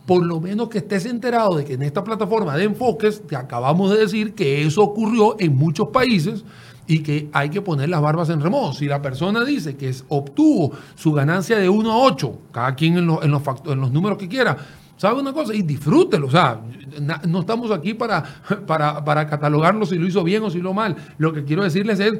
[0.06, 3.90] por lo menos que estés enterado de que en esta plataforma de enfoques te acabamos
[3.90, 6.44] de decir que eso ocurrió en muchos países
[6.86, 8.74] y que hay que poner las barbas en remojo.
[8.74, 13.06] Si la persona dice que obtuvo su ganancia de 1 a 8, cada quien en,
[13.06, 13.30] los, en
[13.80, 14.56] los números que quiera,
[14.98, 15.54] ¿sabe una cosa?
[15.54, 16.26] Y disfrútelo.
[16.26, 16.60] O sea,
[17.26, 18.22] no estamos aquí para,
[18.66, 20.96] para, para catalogarlo si lo hizo bien o si lo mal.
[21.16, 22.12] Lo que quiero decirles es,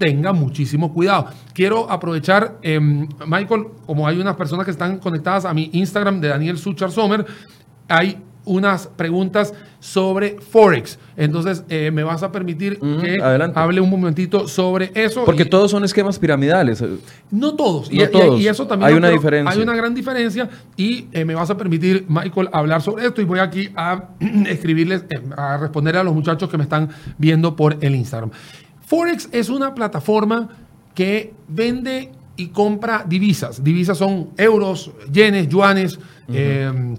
[0.00, 1.26] tenga muchísimo cuidado.
[1.52, 6.28] Quiero aprovechar, em, Michael, como hay unas personas que están conectadas a mi Instagram de
[6.28, 7.26] Daniel Suchar Sommer,
[7.86, 10.98] hay unas preguntas sobre Forex.
[11.16, 13.18] Entonces, eh, me vas a permitir que
[13.54, 15.24] hable un momentito sobre eso.
[15.24, 16.82] Porque todos son esquemas piramidales.
[17.30, 17.88] No todos.
[17.90, 18.40] y, todos.
[18.40, 18.90] y, eso también.
[18.90, 19.52] Hay una diferencia.
[19.52, 20.48] Hay una gran diferencia.
[20.76, 23.20] Y eh, me vas a permitir, Michael, hablar sobre esto.
[23.20, 24.04] Y voy aquí a
[24.46, 28.30] escribirles, eh, a responder a los muchachos que me están viendo por el Instagram.
[28.90, 30.48] Forex es una plataforma
[30.96, 33.62] que vende y compra divisas.
[33.62, 36.96] Divisas son euros, yenes, yuanes, em,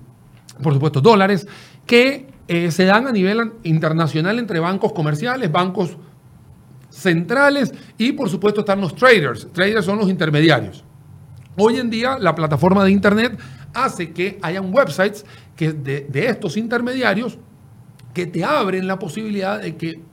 [0.63, 1.45] por supuesto dólares,
[1.85, 5.97] que eh, se dan a nivel internacional entre bancos comerciales, bancos
[6.89, 9.51] centrales y por supuesto están los traders.
[9.51, 10.85] Traders son los intermediarios.
[11.57, 13.37] Hoy en día la plataforma de Internet
[13.73, 15.25] hace que hayan websites
[15.57, 17.37] que de, de estos intermediarios
[18.13, 20.10] que te abren la posibilidad de que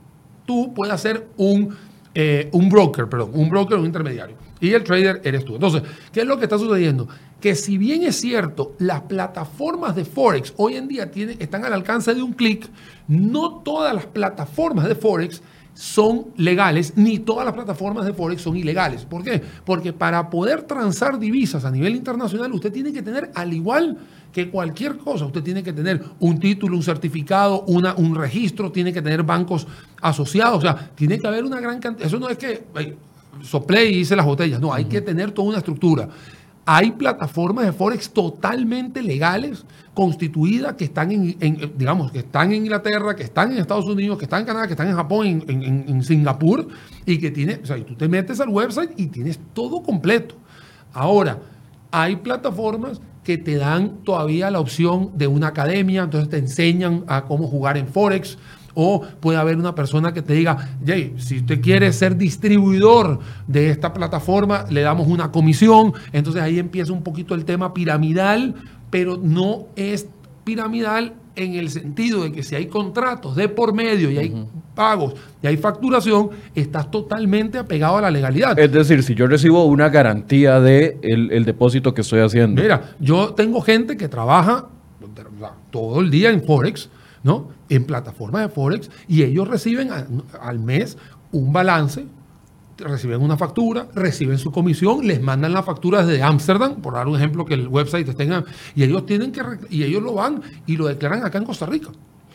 [0.49, 1.75] tú puedas ser un,
[2.15, 4.35] eh, un broker, perdón, un broker o un intermediario.
[4.59, 5.53] Y el trader eres tú.
[5.53, 7.07] Entonces, ¿qué es lo que está sucediendo?
[7.39, 11.73] Que si bien es cierto, las plataformas de Forex hoy en día tienen, están al
[11.73, 12.67] alcance de un clic,
[13.07, 15.43] no todas las plataformas de Forex
[15.75, 19.05] son legales, ni todas las plataformas de Forex son ilegales.
[19.05, 19.43] ¿Por qué?
[19.65, 23.99] Porque para poder transar divisas a nivel internacional, usted tiene que tener, al igual
[24.31, 28.93] que cualquier cosa, usted tiene que tener un título, un certificado, una, un registro, tiene
[28.93, 29.67] que tener bancos
[30.01, 32.07] asociados, o sea, tiene que haber una gran cantidad.
[32.07, 32.63] Eso no es que
[33.41, 36.09] soplé y hice las botellas, no, hay que tener toda una estructura.
[36.65, 39.65] Hay plataformas de Forex totalmente legales,
[39.95, 41.35] constituidas, que están en,
[41.75, 44.73] digamos, que están en Inglaterra, que están en Estados Unidos, que están en Canadá, que
[44.73, 46.67] están en Japón, en, en Singapur,
[47.07, 50.35] y que tiene, o sea, tú te metes al website y tienes todo completo.
[50.93, 51.39] Ahora,
[51.91, 57.25] hay plataformas que te dan todavía la opción de una academia, entonces te enseñan a
[57.25, 58.37] cómo jugar en Forex.
[58.75, 63.71] O puede haber una persona que te diga, Jay, si usted quiere ser distribuidor de
[63.71, 65.93] esta plataforma, le damos una comisión.
[66.13, 68.55] Entonces ahí empieza un poquito el tema piramidal,
[68.89, 70.07] pero no es
[70.43, 75.13] piramidal en el sentido de que si hay contratos de por medio y hay pagos
[75.41, 78.59] y hay facturación, estás totalmente apegado a la legalidad.
[78.59, 82.61] Es decir, si yo recibo una garantía de el, depósito que estoy haciendo.
[82.61, 84.67] Mira, yo tengo gente que trabaja
[85.71, 86.89] todo el día en Forex,
[87.23, 87.49] ¿no?
[87.69, 89.89] En plataformas de Forex y ellos reciben
[90.41, 90.97] al mes
[91.31, 92.05] un balance
[92.79, 97.15] reciben una factura, reciben su comisión, les mandan la factura desde Ámsterdam, por dar un
[97.15, 98.43] ejemplo que el website tenga,
[98.75, 101.89] y ellos tienen que y ellos lo van y lo declaran acá en Costa Rica.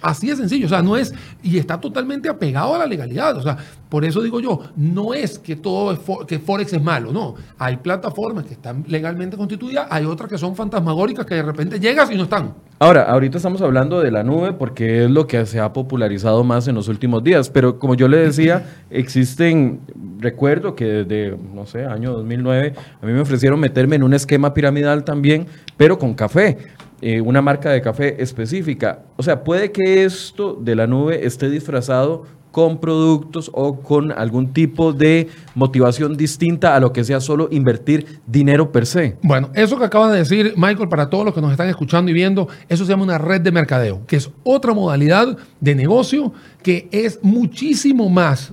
[0.05, 3.43] Así de sencillo, o sea, no es, y está totalmente apegado a la legalidad, o
[3.43, 3.57] sea,
[3.89, 7.79] por eso digo yo, no es que todo es que Forex es malo, no, hay
[7.79, 12.17] plataformas que están legalmente constituidas, hay otras que son fantasmagóricas que de repente llegas y
[12.17, 12.53] no están.
[12.81, 16.69] Ahora, ahorita estamos hablando de la nube porque es lo que se ha popularizado más
[16.69, 19.81] en los últimos días, pero como yo le decía, existen,
[20.19, 24.53] recuerdo que desde, no sé, año 2009, a mí me ofrecieron meterme en un esquema
[24.53, 25.47] piramidal también,
[25.79, 26.59] pero con café.
[27.01, 29.03] Eh, una marca de café específica.
[29.17, 34.53] O sea, puede que esto de la nube esté disfrazado con productos o con algún
[34.53, 39.17] tipo de motivación distinta a lo que sea solo invertir dinero per se.
[39.23, 42.15] Bueno, eso que acabas de decir, Michael, para todos los que nos están escuchando y
[42.15, 46.89] viendo, eso se llama una red de mercadeo, que es otra modalidad de negocio que
[46.93, 48.53] es muchísimo más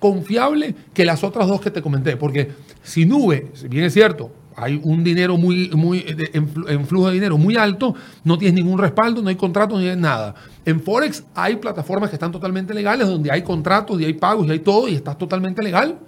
[0.00, 2.50] confiable que las otras dos que te comenté, porque
[2.82, 4.30] si nube, si bien es cierto,
[4.60, 7.94] hay un dinero muy, muy en, flujo de dinero muy alto,
[8.24, 10.34] no tienes ningún respaldo, no hay contrato, no hay nada.
[10.64, 14.50] En Forex hay plataformas que están totalmente legales, donde hay contratos y hay pagos y
[14.50, 15.98] hay todo, y estás totalmente legal,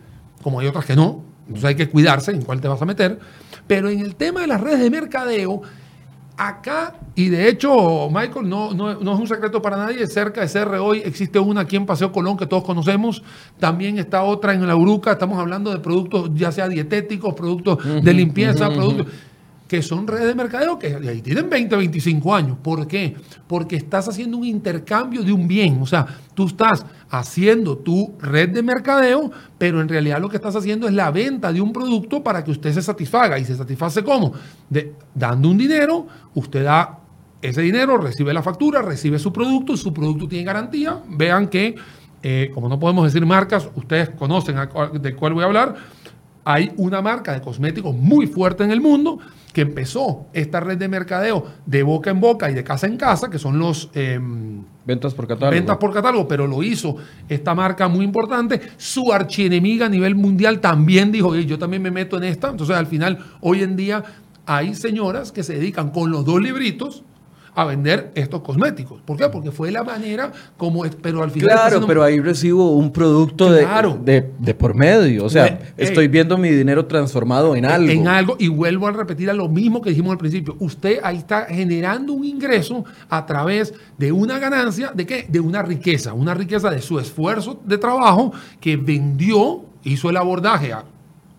[0.43, 1.25] como hay otras que no.
[1.47, 3.19] Entonces hay que cuidarse en cuál te vas a meter.
[3.67, 5.63] Pero en el tema de las redes de mercadeo,
[6.37, 10.77] acá, y de hecho, Michael, no, no, es un secreto para nadie, cerca de CR
[10.77, 13.23] hoy existe una aquí en Paseo Colón que todos conocemos,
[13.59, 18.15] también está otra en la Uruca, estamos hablando de productos ya sea dietéticos, productos de
[18.15, 19.07] limpieza, productos
[19.73, 22.59] que son redes de mercadeo que ahí tienen 20, 25 años.
[22.63, 23.17] ¿Por qué?
[23.47, 25.81] Porque estás haciendo un intercambio de un bien.
[25.81, 30.55] O sea, tú estás haciendo tu red de mercadeo, pero en realidad lo que estás
[30.57, 33.39] haciendo es la venta de un producto para que usted se satisfaga.
[33.39, 34.35] ¿Y se satisface cómo?
[34.69, 36.99] De, dando un dinero, usted da
[37.41, 41.01] ese dinero, recibe la factura, recibe su producto, su producto tiene garantía.
[41.09, 41.77] Vean que,
[42.23, 44.55] eh, como no podemos decir marcas, ustedes conocen
[45.01, 46.02] de cuál voy a hablar.
[46.45, 49.19] Hay una marca de cosméticos muy fuerte en el mundo
[49.53, 53.31] que empezó esta red de mercadeo de boca en boca y de casa en casa,
[53.31, 53.91] que son los...
[53.95, 55.53] Em, ventas por catálogo.
[55.53, 56.97] Ventas por catálogo, pero lo hizo
[57.29, 58.61] esta marca muy importante.
[58.77, 62.51] Su archienemiga a nivel mundial también dijo, yo también me meto en esta.
[62.51, 64.03] Entonces al final, hoy en día
[64.47, 67.05] hay señoras que se dedican con los dos libritos
[67.55, 69.01] a vender estos cosméticos.
[69.03, 69.29] ¿Por qué?
[69.29, 71.49] Porque fue la manera como, pero al final...
[71.49, 75.25] Claro, pero ahí recibo un producto de, de, por medio.
[75.25, 77.91] O sea, estoy viendo mi dinero transformado en algo.
[77.91, 80.57] En algo, y vuelvo a repetir a lo mismo que dijimos al principio.
[80.61, 85.27] Usted ahí está generando un ingreso a través de una ganancia, ¿de qué?
[85.29, 90.73] De una riqueza, una riqueza de su esfuerzo de trabajo que vendió, hizo el abordaje
[90.73, 90.85] a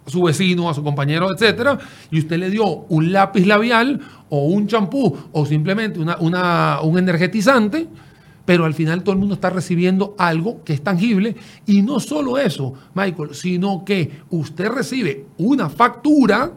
[0.06, 1.78] su vecino, a su compañero, etcétera,
[2.12, 7.88] y usted le dio un lápiz labial o un champú o simplemente una, un energetizante,
[8.46, 11.36] pero al final todo el mundo está recibiendo algo que es tangible.
[11.66, 16.52] Y no solo eso, Michael, sino que usted recibe una factura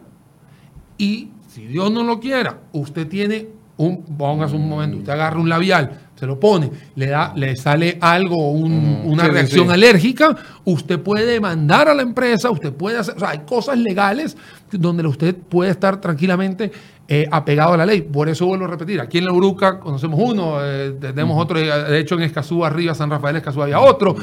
[0.97, 5.49] y si Dios no lo quiera, usted tiene un, póngase un momento, usted agarra un
[5.49, 11.87] labial, se lo pone, le da, le sale algo, una reacción alérgica, usted puede demandar
[11.89, 14.35] a la empresa, usted puede hacer, o sea, hay cosas legales
[14.71, 16.71] donde usted puede estar tranquilamente
[17.07, 18.01] eh, apegado a la ley.
[18.01, 21.99] Por eso vuelvo a repetir, aquí en la Uruca conocemos uno, eh, tenemos otro, de
[21.99, 24.15] hecho en Escazú arriba, San Rafael Escazú había otro,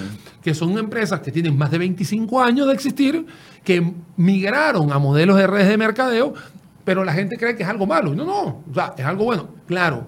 [0.42, 3.24] que son empresas que tienen más de 25 años de existir,
[3.62, 6.34] que migraron a modelos de redes de mercadeo,
[6.84, 8.14] pero la gente cree que es algo malo.
[8.14, 9.48] No, no, o sea, es algo bueno.
[9.66, 10.06] Claro,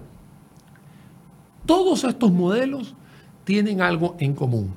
[1.67, 2.95] todos estos modelos
[3.43, 4.73] tienen algo en común.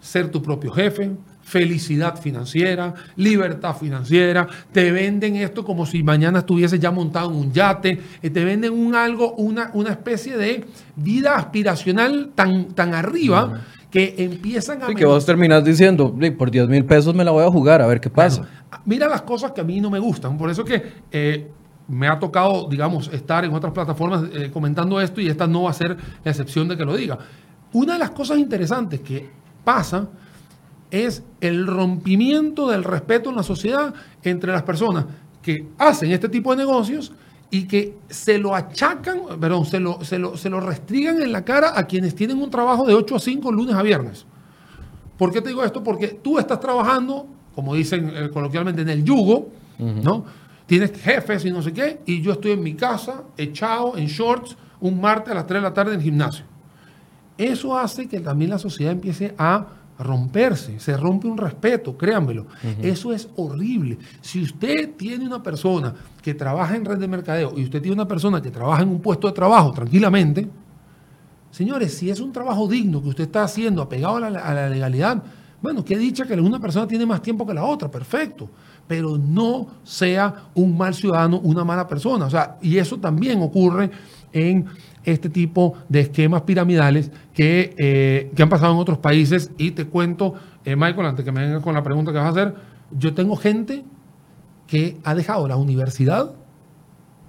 [0.00, 6.78] Ser tu propio jefe, felicidad financiera, libertad financiera, te venden esto como si mañana estuvieses
[6.78, 10.64] ya montado en un yate, eh, te venden un algo, una, una especie de
[10.96, 14.90] vida aspiracional tan, tan arriba que empiezan a...
[14.90, 17.86] Y que vos terminás diciendo, por 10 mil pesos me la voy a jugar, a
[17.86, 18.46] ver qué pasa.
[18.84, 21.50] mira las cosas que a mí no me gustan, por eso que eh,
[21.88, 25.70] me ha tocado, digamos, estar en otras plataformas eh, comentando esto y esta no va
[25.70, 27.18] a ser la excepción de que lo diga.
[27.72, 29.28] Una de las cosas interesantes que
[29.64, 30.08] pasa
[30.90, 35.06] es el rompimiento del respeto en la sociedad entre las personas
[35.42, 37.12] que hacen este tipo de negocios
[37.50, 41.44] y que se lo achacan, perdón, se lo, se lo, se lo restrigan en la
[41.44, 44.26] cara a quienes tienen un trabajo de 8 a 5 lunes a viernes.
[45.16, 45.82] ¿Por qué te digo esto?
[45.82, 49.48] Porque tú estás trabajando, como dicen eh, coloquialmente, en el yugo,
[49.78, 50.24] ¿no?
[50.68, 54.54] Tienes jefes y no sé qué, y yo estoy en mi casa, echado en shorts,
[54.80, 56.44] un martes a las 3 de la tarde en el gimnasio.
[57.38, 59.66] Eso hace que también la sociedad empiece a
[59.98, 62.46] romperse, se rompe un respeto, créanmelo.
[62.82, 63.98] Eso es horrible.
[64.20, 68.06] Si usted tiene una persona que trabaja en red de mercadeo y usted tiene una
[68.06, 70.50] persona que trabaja en un puesto de trabajo tranquilamente,
[71.50, 74.68] señores, si es un trabajo digno que usted está haciendo apegado a la, a la
[74.68, 75.22] legalidad,
[75.62, 78.50] bueno, qué dicha que una persona tiene más tiempo que la otra, perfecto
[78.88, 82.24] pero no sea un mal ciudadano, una mala persona.
[82.26, 83.90] O sea, y eso también ocurre
[84.32, 84.66] en
[85.04, 89.50] este tipo de esquemas piramidales que, eh, han pasado en otros países.
[89.58, 90.34] Y te cuento,
[90.64, 92.54] eh, Michael, antes que me vengas con la pregunta que vas a hacer,
[92.90, 93.84] yo tengo gente
[94.66, 96.32] que ha dejado la universidad,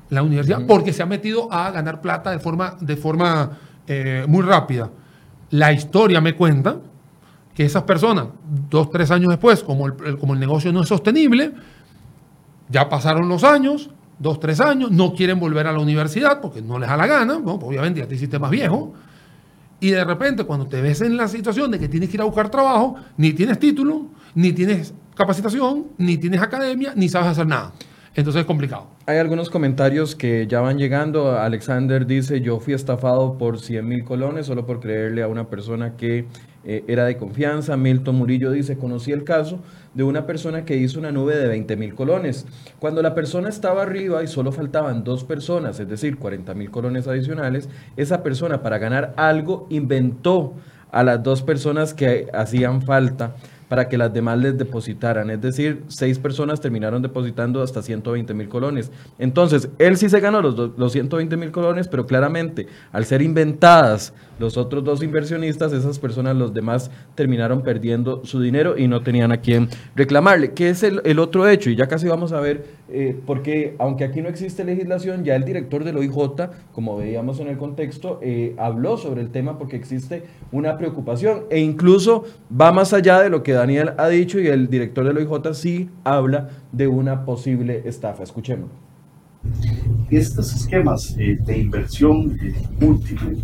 [0.10, 4.43] la universidad, porque se ha metido a ganar plata de forma, de forma eh, muy
[4.43, 4.89] rápida.
[5.51, 6.78] La historia me cuenta
[7.60, 8.28] que esas personas,
[8.70, 11.51] dos, tres años después, como el, como el negocio no es sostenible,
[12.70, 16.80] ya pasaron los años, dos, tres años, no quieren volver a la universidad porque no
[16.80, 18.93] les da la gana, obviamente ya te hiciste más viejo,
[19.82, 22.24] y de repente cuando te ves en la situación de que tienes que ir a
[22.24, 24.05] buscar trabajo, ni tienes título,
[24.36, 27.74] ni tienes capacitación, ni tienes academia, ni sabes hacer nada.
[28.16, 28.88] Entonces es complicado.
[29.05, 31.38] Hay algunos comentarios que ya van llegando.
[31.38, 35.97] Alexander dice, yo fui estafado por 100 mil colones solo por creerle a una persona
[35.97, 36.26] que
[36.64, 37.78] eh, era de confianza.
[37.78, 39.60] Milton Murillo dice, conocí el caso
[39.93, 42.45] de una persona que hizo una nube de 20 mil colones.
[42.80, 47.07] Cuando la persona estaba arriba y solo faltaban dos personas, es decir, 40 mil colones
[47.07, 50.53] adicionales, esa persona para ganar algo inventó
[50.91, 53.36] a las dos personas que hacían falta
[53.70, 55.30] para que las demás les depositaran.
[55.30, 58.91] Es decir, seis personas terminaron depositando hasta 120 mil colones.
[59.20, 64.14] Entonces, él sí se ganó los, los 120 mil colones, pero claramente, al ser inventadas
[64.40, 69.32] los otros dos inversionistas, esas personas, los demás, terminaron perdiendo su dinero y no tenían
[69.32, 70.54] a quién reclamarle.
[70.54, 71.70] ¿Qué es el, otro hecho?
[71.70, 75.44] Y ya casi vamos a ver, eh, porque aunque aquí no existe legislación, ya el
[75.44, 80.24] director del OIJ, como veíamos en el contexto, eh, habló sobre el tema porque existe
[80.52, 82.24] una preocupación e incluso
[82.60, 85.90] va más allá de lo que Daniel ha dicho y el director del OIJ sí
[86.04, 88.24] habla de una posible estafa.
[88.24, 88.89] Escuchemos.
[90.10, 92.38] Estos esquemas eh, de inversión
[92.80, 93.38] múltiple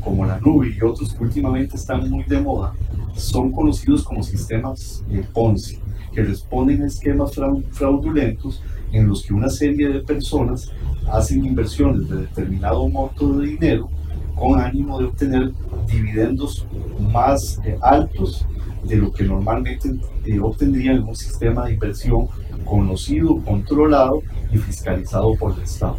[0.00, 2.74] como la nube y otros que últimamente están muy de moda,
[3.14, 5.78] son conocidos como sistemas de Ponzi,
[6.12, 7.32] que responden a esquemas
[7.70, 10.70] fraudulentos en los que una serie de personas
[11.10, 13.88] hacen inversiones de determinado monto de dinero
[14.34, 15.52] con ánimo de obtener
[15.90, 16.66] dividendos
[17.12, 18.46] más eh, altos
[18.84, 19.90] de lo que normalmente
[20.24, 22.28] eh, obtendrían en un sistema de inversión
[22.64, 24.22] conocido, controlado
[24.52, 25.98] y fiscalizado por el Estado.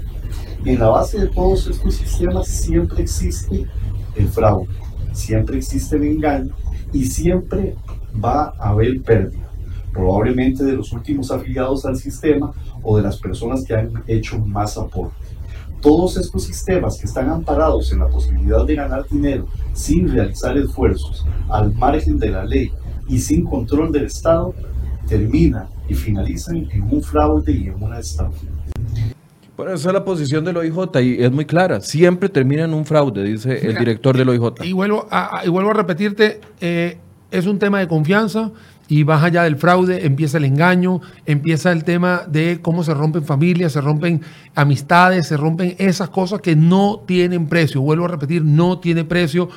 [0.66, 3.66] En la base de todos estos sistemas siempre existe
[4.16, 4.68] el fraude,
[5.14, 6.54] siempre existe el engaño
[6.92, 7.76] y siempre
[8.24, 9.50] va a haber pérdida,
[9.94, 12.52] probablemente de los últimos afiliados al sistema
[12.84, 15.16] o de las personas que han hecho más aporte.
[15.82, 21.26] Todos estos sistemas que están amparados en la posibilidad de ganar dinero sin realizar esfuerzos,
[21.48, 22.72] al margen de la ley
[23.08, 24.54] y sin control del Estado,
[25.08, 28.38] terminan y finalizan en un fraude y en una estafa.
[29.58, 31.82] Bueno, esa es la posición del OIJ y es muy clara.
[31.82, 34.64] Siempre termina en un fraude, dice el director del OIJ.
[34.64, 36.98] Y vuelvo a, y vuelvo a repetirte, eh,
[37.30, 38.52] es un tema de confianza
[38.88, 43.26] y baja allá del fraude, empieza el engaño, empieza el tema de cómo se rompen
[43.26, 44.22] familias, se rompen
[44.56, 47.82] amistades, se rompen esas cosas que no tienen precio.
[47.82, 49.50] Vuelvo a repetir, no tiene precio.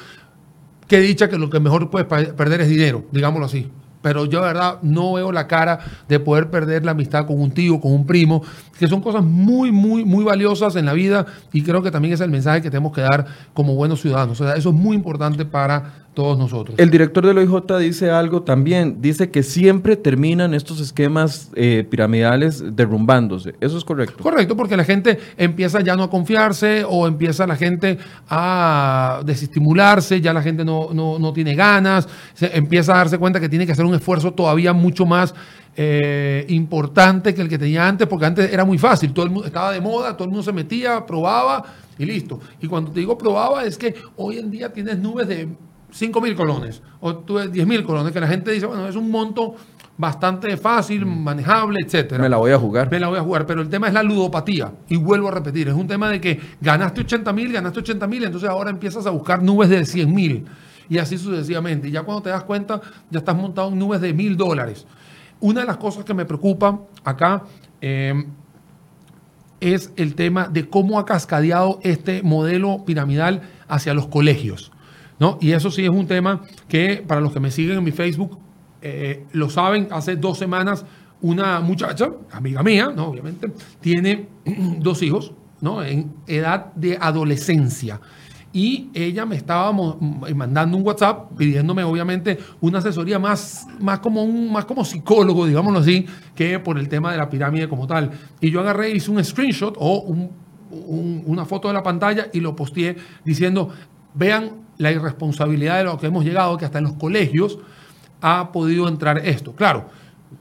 [0.88, 3.70] Que dicha que lo que mejor puedes perder es dinero, digámoslo así
[4.02, 5.78] pero yo de verdad no veo la cara
[6.08, 8.42] de poder perder la amistad con un tío, con un primo,
[8.78, 12.20] que son cosas muy, muy, muy valiosas en la vida y creo que también es
[12.20, 14.40] el mensaje que tenemos que dar como buenos ciudadanos.
[14.40, 16.78] O sea, eso es muy importante para todos nosotros.
[16.78, 22.76] El director del OIJ dice algo también, dice que siempre terminan estos esquemas eh, piramidales
[22.76, 23.54] derrumbándose.
[23.60, 24.22] ¿Eso es correcto?
[24.22, 27.98] Correcto, porque la gente empieza ya no a confiarse o empieza la gente
[28.28, 33.48] a desestimularse, ya la gente no, no, tiene ganas, se empieza a darse cuenta que
[33.48, 35.34] tiene que hacer un esfuerzo todavía mucho más
[35.76, 39.46] eh, importante que el que tenía antes, porque antes era muy fácil, todo el mundo
[39.46, 41.64] estaba de moda, todo el mundo se metía, probaba
[41.98, 42.38] y listo.
[42.60, 45.48] Y cuando te digo probaba es que hoy en día tienes nubes de
[45.92, 49.54] 5 mil colones o 10 mil colones, que la gente dice, bueno, es un monto
[49.96, 51.22] bastante fácil, mm.
[51.22, 52.22] manejable, etcétera.
[52.22, 52.90] Me la voy a jugar.
[52.90, 54.72] Me la voy a jugar, pero el tema es la ludopatía.
[54.88, 58.24] Y vuelvo a repetir, es un tema de que ganaste 80 mil, ganaste 80 mil,
[58.24, 60.46] entonces ahora empiezas a buscar nubes de 100 mil
[60.88, 61.88] y así sucesivamente.
[61.88, 62.80] Y ya cuando te das cuenta,
[63.10, 64.86] ya estás montado en nubes de mil dólares.
[65.40, 67.42] Una de las cosas que me preocupa acá
[67.80, 68.24] eh,
[69.60, 74.72] es el tema de cómo ha cascadeado este modelo piramidal hacia los colegios.
[75.40, 78.38] Y eso sí es un tema que para los que me siguen en mi Facebook
[78.80, 80.84] eh, lo saben, hace dos semanas
[81.20, 83.06] una muchacha, amiga mía, ¿no?
[83.06, 84.28] obviamente, tiene
[84.78, 85.82] dos hijos ¿no?
[85.84, 88.00] en edad de adolescencia.
[88.54, 94.52] Y ella me estaba mandando un WhatsApp pidiéndome, obviamente, una asesoría más, más, como un,
[94.52, 96.04] más como psicólogo, digámoslo así,
[96.34, 98.10] que por el tema de la pirámide como tal.
[98.42, 100.14] Y yo agarré, hice un screenshot o
[100.70, 103.70] una foto de la pantalla y lo posteé diciendo,
[104.14, 107.58] vean la irresponsabilidad de lo que hemos llegado, que hasta en los colegios
[108.20, 109.52] ha podido entrar esto.
[109.52, 109.90] Claro,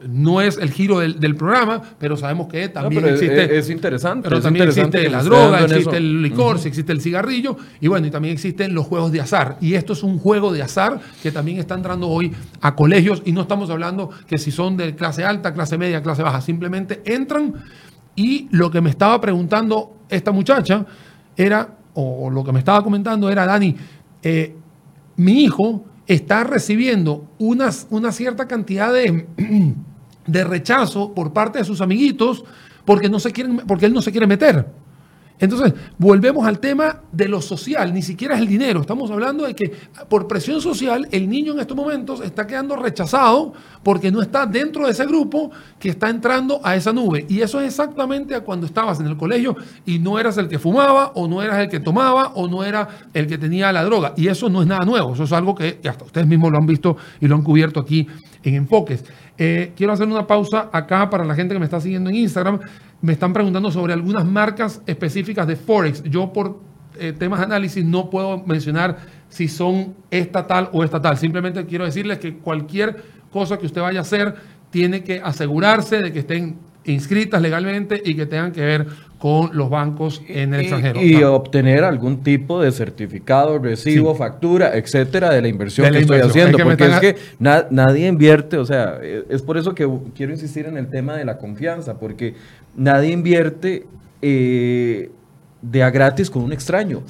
[0.07, 3.57] no es el giro del, programa, pero sabemos que también existe.
[3.57, 4.29] Es, interesante.
[4.29, 8.33] Pero también existe la droga, existe el licor, existe el cigarrillo, y bueno, y también
[8.33, 9.57] existen los juegos de azar.
[9.61, 13.31] Y esto es un juego de azar que también está entrando hoy a colegios, y
[13.31, 17.53] no estamos hablando que si son de clase alta, clase media, clase baja, simplemente entran.
[18.15, 20.85] Y lo que me estaba preguntando esta muchacha
[21.35, 23.75] era, o lo que me estaba comentando era, Dani,
[24.23, 24.55] eh,
[25.15, 29.27] mi hijo está recibiendo una cierta cantidad de,
[30.27, 32.43] de, rechazo por parte de sus amiguitos
[32.85, 34.67] porque, no se quieren, porque él no se quiere meter.
[35.41, 38.81] Entonces, volvemos al tema de lo social, ni siquiera es el dinero.
[38.81, 39.71] Estamos hablando de que
[40.07, 44.85] por presión social el niño en estos momentos está quedando rechazado porque no está dentro
[44.85, 47.25] de ese grupo que está entrando a esa nube.
[47.27, 50.59] Y eso es exactamente a cuando estabas en el colegio y no eras el que
[50.59, 54.13] fumaba o no eras el que tomaba o no era el que tenía la droga.
[54.15, 56.67] Y eso no es nada nuevo, eso es algo que hasta ustedes mismos lo han
[56.67, 58.05] visto y lo han cubierto aquí
[58.43, 59.03] en Enfoques.
[59.43, 62.59] Eh, quiero hacer una pausa acá para la gente que me está siguiendo en Instagram
[63.01, 66.03] me están preguntando sobre algunas marcas específicas de Forex.
[66.03, 66.59] Yo por
[66.99, 71.17] eh, temas de análisis no puedo mencionar si son estatal o estatal.
[71.17, 74.35] Simplemente quiero decirles que cualquier cosa que usted vaya a hacer
[74.69, 78.85] tiene que asegurarse de que estén inscritas legalmente y que tengan que ver
[79.21, 80.99] con los bancos en el extranjero.
[80.99, 86.57] Y, obtener algún tipo de certificado, recibo, factura, etcétera, de la inversión que estoy haciendo.
[86.57, 90.75] porque es que nadie invierte, o sea, eh, es por eso que quiero insistir en
[90.75, 92.33] el tema de la confianza, porque
[92.75, 93.85] nadie invierte
[94.23, 95.11] eh,
[95.61, 97.03] de a gratis con un extraño.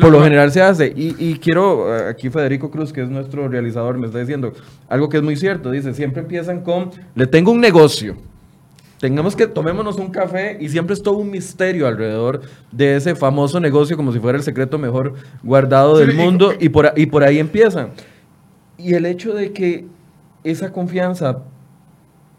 [0.00, 0.90] por lo general se hace.
[0.96, 4.54] Y, y, quiero, eh, aquí Federico Cruz, que es nuestro realizador, me está diciendo
[4.88, 5.70] algo que es muy cierto.
[5.70, 8.16] Dice, siempre empiezan con, le tengo un negocio
[9.02, 13.58] tengamos que tomémonos un café y siempre es todo un misterio alrededor de ese famoso
[13.58, 17.40] negocio como si fuera el secreto mejor guardado del mundo y, por, y por ahí
[17.40, 17.88] empiezan.
[18.78, 19.86] Y el hecho de que
[20.44, 21.42] esa confianza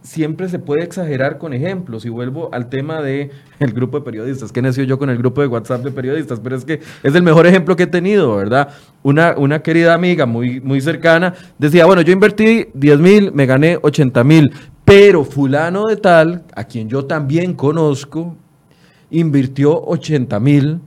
[0.03, 2.05] siempre se puede exagerar con ejemplos.
[2.05, 4.53] Y vuelvo al tema del el grupo de periodistas.
[4.53, 6.39] ¿Qué nació yo con el grupo de WhatsApp de periodistas?
[6.39, 8.70] Pero es que es el mejor ejemplo que he tenido, ¿verdad?
[9.01, 13.80] Una, una querida amiga muy, muy cercana decía, bueno, yo invertí 10 mil, me gané
[13.82, 14.51] 80 mil,
[14.86, 18.36] pero fulano de tal, a quien yo también conozco,
[19.10, 20.80] invirtió 80 mil,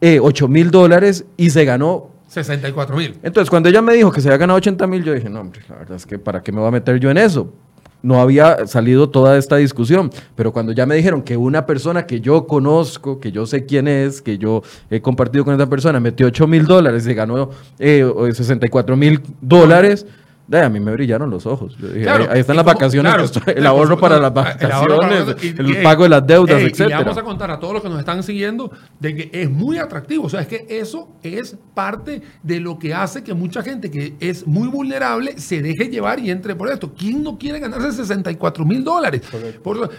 [0.00, 3.18] eh, 8 mil dólares y se ganó 64 mil.
[3.22, 5.60] Entonces, cuando ella me dijo que se había ganado 80 mil, yo dije, no, hombre,
[5.68, 7.52] la verdad es que ¿para qué me voy a meter yo en eso?
[8.00, 12.20] No había salido toda esta discusión, pero cuando ya me dijeron que una persona que
[12.20, 16.28] yo conozco, que yo sé quién es, que yo he compartido con esa persona, metió
[16.28, 17.50] 8 mil dólares y ganó
[17.80, 20.06] eh, 64 mil dólares
[20.50, 21.76] a mí me brillaron los ojos.
[21.82, 26.80] ahí, están las vacaciones, el ahorro para las vacaciones, el, pago de las deudas, etc.
[26.80, 29.50] Y le vamos a contar a todos los que nos están siguiendo de que es
[29.50, 30.24] muy atractivo.
[30.24, 34.14] O sea, es que eso es parte de lo que hace que mucha gente que
[34.20, 36.94] es muy vulnerable se deje llevar y entre por esto.
[36.96, 39.22] ¿Quién no quiere ganarse 64 mil dólares?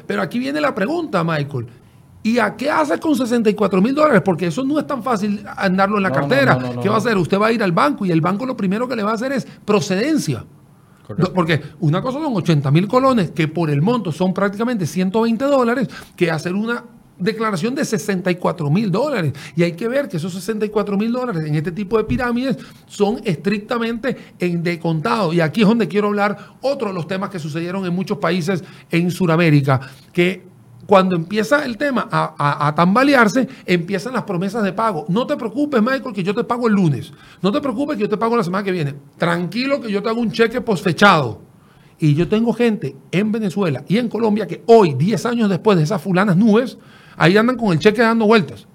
[0.08, 1.68] Pero aquí viene la pregunta, Michael.
[2.22, 4.22] ¿Y a qué hace con 64 mil dólares?
[4.24, 6.57] Porque eso no es tan fácil andarlo en la cartera.
[6.82, 7.17] ¿Qué va a hacer?
[7.17, 9.15] Usted va a ir al banco y el banco lo primero que le va a
[9.15, 10.45] hacer es procedencia.
[11.34, 15.88] Porque una cosa son 80 mil colones, que por el monto son prácticamente 120 dólares,
[16.15, 16.84] que hacer una
[17.17, 19.34] declaración de 64 mil dólares.
[19.55, 23.20] Y hay que ver que esos 64 mil dólares en este tipo de pirámides son
[23.24, 25.34] estrictamente en decontado.
[25.34, 28.63] Y aquí es donde quiero hablar otro de los temas que sucedieron en muchos países
[28.91, 29.80] en Sudamérica,
[30.13, 30.47] que
[30.90, 35.06] cuando empieza el tema a, tambalearse, empiezan las promesas de pago.
[35.08, 37.14] No te preocupes, Michael, que yo te pago el lunes.
[37.44, 38.96] No te preocupes que yo te pago la semana que viene.
[39.16, 41.42] Tranquilo que yo te hago un cheque posfechado.
[42.00, 45.84] Y yo tengo gente en Venezuela y en Colombia que hoy, 10 años después de
[45.84, 46.80] esas fulanas nubes,
[47.18, 48.66] ahí andan con el cheque dando vueltas.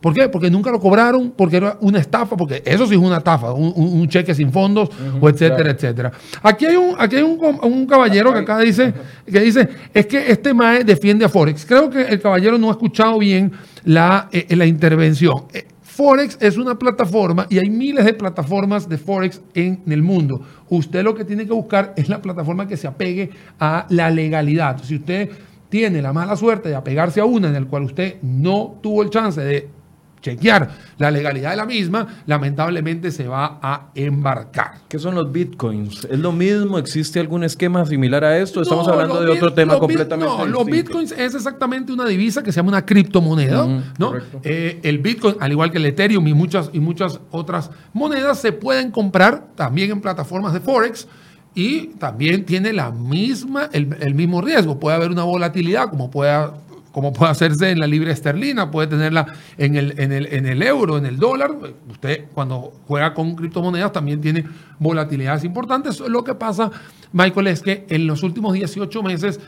[0.00, 0.28] ¿Por qué?
[0.28, 4.08] Porque nunca lo cobraron, porque era una estafa, porque eso sí es una estafa, un,
[4.08, 4.88] cheque sin fondos,
[5.20, 6.12] o etcétera, etcétera.
[6.42, 8.94] Aquí hay un, aquí hay un, caballero que acá dice,
[9.30, 11.66] que dice, es que este MAE defiende a Forex.
[11.66, 13.52] Creo que el caballero no ha escuchado bien
[13.84, 15.44] la, eh, la intervención.
[15.52, 20.40] Eh, Forex es una plataforma y hay miles de plataformas de Forex en el mundo.
[20.70, 23.28] Usted lo que tiene que buscar es la plataforma que se apegue
[23.58, 24.82] a la legalidad.
[24.82, 25.28] Si usted
[25.68, 29.10] tiene la mala suerte de apegarse a una en la cual usted no tuvo el
[29.10, 29.68] chance de
[30.20, 34.74] chequear la legalidad de la misma, lamentablemente se va a embarcar.
[34.88, 36.06] ¿Qué son los bitcoins?
[36.10, 36.78] ¿Es lo mismo?
[36.78, 38.62] ¿Existe algún esquema similar a esto?
[38.62, 42.56] Estamos hablando de otro tema completamente No, los bitcoins es exactamente una divisa que se
[42.56, 43.66] llama una criptomoneda.
[43.98, 44.12] ¿no?
[44.42, 48.52] Eh, el bitcoin, al igual que el Ethereum y muchas, y muchas otras monedas, se
[48.52, 51.08] pueden comprar también en plataformas de Forex
[51.54, 54.78] y también tiene la misma, el, el, mismo riesgo.
[54.78, 56.30] Puede haber una volatilidad, como puede
[56.92, 59.26] como puede hacerse en la libra esterlina, puede tenerla
[59.58, 61.52] en el, en el, en el euro, en el dólar.
[61.88, 64.44] Usted cuando juega con criptomonedas también tiene
[64.78, 66.00] volatilidades importantes.
[66.00, 66.70] Lo que pasa,
[67.12, 69.40] Michael, es que en los últimos 18 meses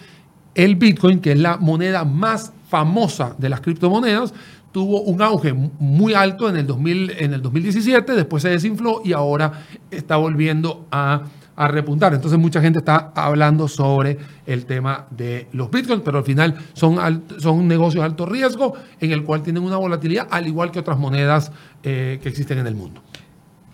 [0.55, 4.35] el Bitcoin, que es la moneda más famosa de las criptomonedas,
[4.71, 9.13] tuvo un auge muy alto en el, 2000, en el 2017, después se desinfló y
[9.13, 11.23] ahora está volviendo a
[11.57, 12.15] a repuntar.
[12.15, 17.25] Entonces mucha gente está hablando sobre el tema de los bitcoins, pero al final son,
[17.39, 20.99] son negocios de alto riesgo en el cual tienen una volatilidad, al igual que otras
[20.99, 23.03] monedas eh, que existen en el mundo.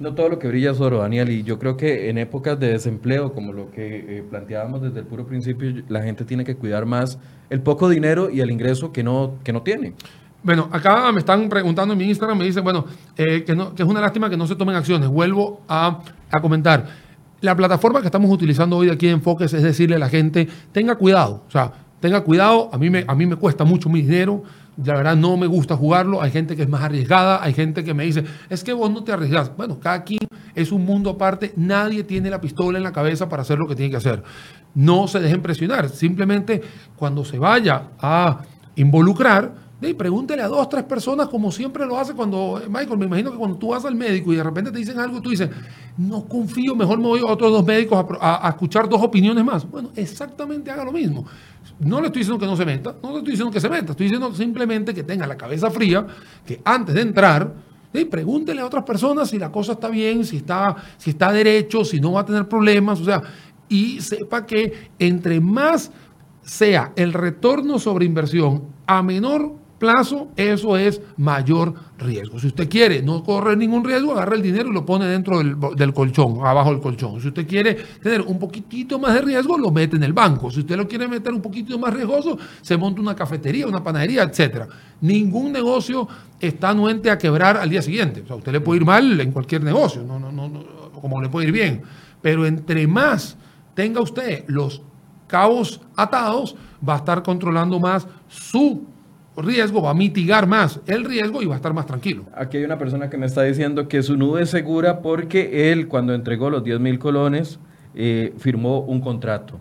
[0.00, 2.68] No todo lo que brilla es oro, Daniel, y yo creo que en épocas de
[2.68, 6.86] desempleo, como lo que eh, planteábamos desde el puro principio, la gente tiene que cuidar
[6.86, 7.18] más
[7.50, 9.94] el poco dinero y el ingreso que no, que no tiene.
[10.40, 12.84] Bueno, acá me están preguntando en mi Instagram, me dicen, bueno,
[13.16, 15.08] eh, que, no, que es una lástima que no se tomen acciones.
[15.08, 16.00] Vuelvo a,
[16.30, 17.07] a comentar.
[17.40, 20.96] La plataforma que estamos utilizando hoy aquí en Enfoques es decirle a la gente, tenga
[20.96, 24.42] cuidado, o sea, tenga cuidado, a mí me, a mí me cuesta mucho mi dinero,
[24.84, 27.94] la verdad no me gusta jugarlo, hay gente que es más arriesgada, hay gente que
[27.94, 29.56] me dice, es que vos no te arriesgas.
[29.56, 30.26] Bueno, cada quien
[30.56, 33.76] es un mundo aparte, nadie tiene la pistola en la cabeza para hacer lo que
[33.76, 34.24] tiene que hacer.
[34.74, 36.60] No se dejen presionar, simplemente
[36.96, 38.40] cuando se vaya a
[38.74, 43.30] involucrar, y pregúntele a dos, tres personas como siempre lo hace cuando, Michael, me imagino
[43.30, 45.48] que cuando tú vas al médico y de repente te dicen algo, tú dices,
[45.96, 49.70] no confío, mejor me voy a otros dos médicos a, escuchar dos opiniones más.
[49.70, 51.24] Bueno, exactamente haga lo mismo.
[51.78, 53.92] No le estoy diciendo que no se meta, no le estoy diciendo que se meta,
[53.92, 56.04] estoy diciendo simplemente que tenga la cabeza fría,
[56.44, 57.54] que antes de entrar,
[58.10, 62.00] pregúntele a otras personas si la cosa está bien, si está, si está derecho, si
[62.00, 63.22] no va a tener problemas, o sea,
[63.68, 65.92] y sepa que entre más
[66.42, 72.38] sea el retorno sobre inversión a menor plazo, eso es mayor riesgo.
[72.38, 75.94] Si usted quiere no correr ningún riesgo, agarra el dinero y lo pone dentro del,
[75.94, 77.20] colchón, abajo del colchón.
[77.20, 80.50] Si usted quiere tener un poquitito más de riesgo, lo mete en el banco.
[80.50, 84.24] Si usted lo quiere meter un poquitito más riesgoso, se monta una cafetería, una panadería,
[84.24, 84.64] etc.
[85.00, 86.08] Ningún negocio
[86.40, 88.22] está anuente a quebrar al día siguiente.
[88.22, 90.64] O sea, usted le puede ir mal en cualquier negocio, no, no, no,
[91.00, 91.82] como le puede ir bien.
[92.20, 93.36] Pero entre más
[93.74, 94.82] tenga usted los
[95.28, 96.56] cabos atados,
[96.86, 98.84] va a estar controlando más su
[99.42, 102.24] riesgo, va a mitigar más el riesgo y va a estar más tranquilo.
[102.34, 105.88] Aquí hay una persona que me está diciendo que su nube es segura porque él
[105.88, 107.58] cuando entregó los 10 mil colones
[107.94, 109.58] eh, firmó un contrato.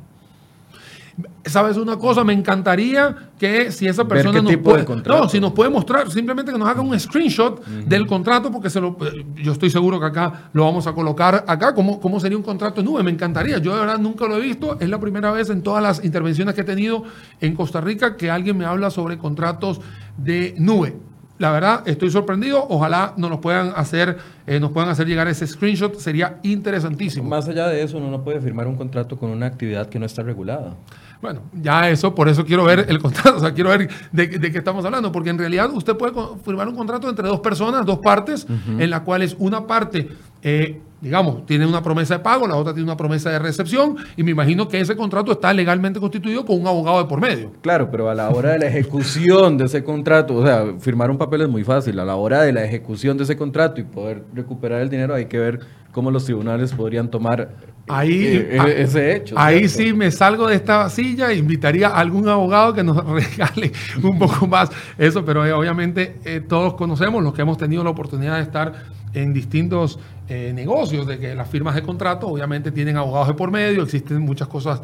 [1.46, 2.24] ¿Sabes una cosa?
[2.24, 6.60] Me encantaría que si esa persona nos puede, no, si nos puede mostrar, simplemente que
[6.60, 8.96] nos haga un screenshot del contrato, porque se lo,
[9.36, 12.82] yo estoy seguro que acá lo vamos a colocar acá, ¿cómo, cómo sería un contrato
[12.82, 13.02] en nube.
[13.02, 15.82] Me encantaría, yo de verdad nunca lo he visto, es la primera vez en todas
[15.82, 17.04] las intervenciones que he tenido
[17.42, 19.82] en Costa Rica que alguien me habla sobre contratos
[20.18, 20.96] de nube.
[21.40, 22.66] La verdad, estoy sorprendido.
[22.68, 25.96] Ojalá nos nos puedan hacer, eh, nos puedan hacer llegar ese screenshot.
[25.96, 27.30] Sería interesantísimo.
[27.30, 30.06] Más allá de eso, uno no puede firmar un contrato con una actividad que no
[30.06, 30.76] está regulada.
[31.22, 34.58] Bueno, ya eso, por eso quiero ver el contrato, o sea, quiero ver de, qué
[34.58, 36.14] estamos hablando, porque en realidad usted puede
[36.44, 38.46] firmar un contrato entre dos personas, dos partes,
[38.78, 40.10] en la cual es una parte,
[40.44, 44.24] eh, digamos, tiene una promesa de pago, la otra tiene una promesa de recepción, y
[44.24, 47.52] me imagino que ese contrato está legalmente constituido con un abogado de por medio.
[47.62, 51.18] Claro, pero a la hora de la ejecución de ese contrato, o sea, firmar un
[51.18, 54.24] papel es muy fácil, a la hora de la ejecución de ese contrato y poder
[54.34, 55.60] recuperar el dinero hay que ver
[55.98, 57.56] cómo los tribunales podrían tomar
[57.88, 59.34] ahí, eh, eh, ese hecho.
[59.36, 63.72] Ahí sí me salgo de esta silla e invitaría a algún abogado que nos regale
[64.04, 64.70] un poco más
[65.00, 68.74] eso, pero eh, obviamente todos conocemos los que hemos tenido la oportunidad de estar
[69.16, 69.98] en distintos
[70.30, 74.48] negocios, de que las firmas de contrato obviamente tienen abogados de por medio, existen muchas
[74.48, 74.80] cosas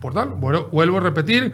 [0.00, 0.30] por tal.
[0.30, 1.52] Bueno, vuelvo a repetir,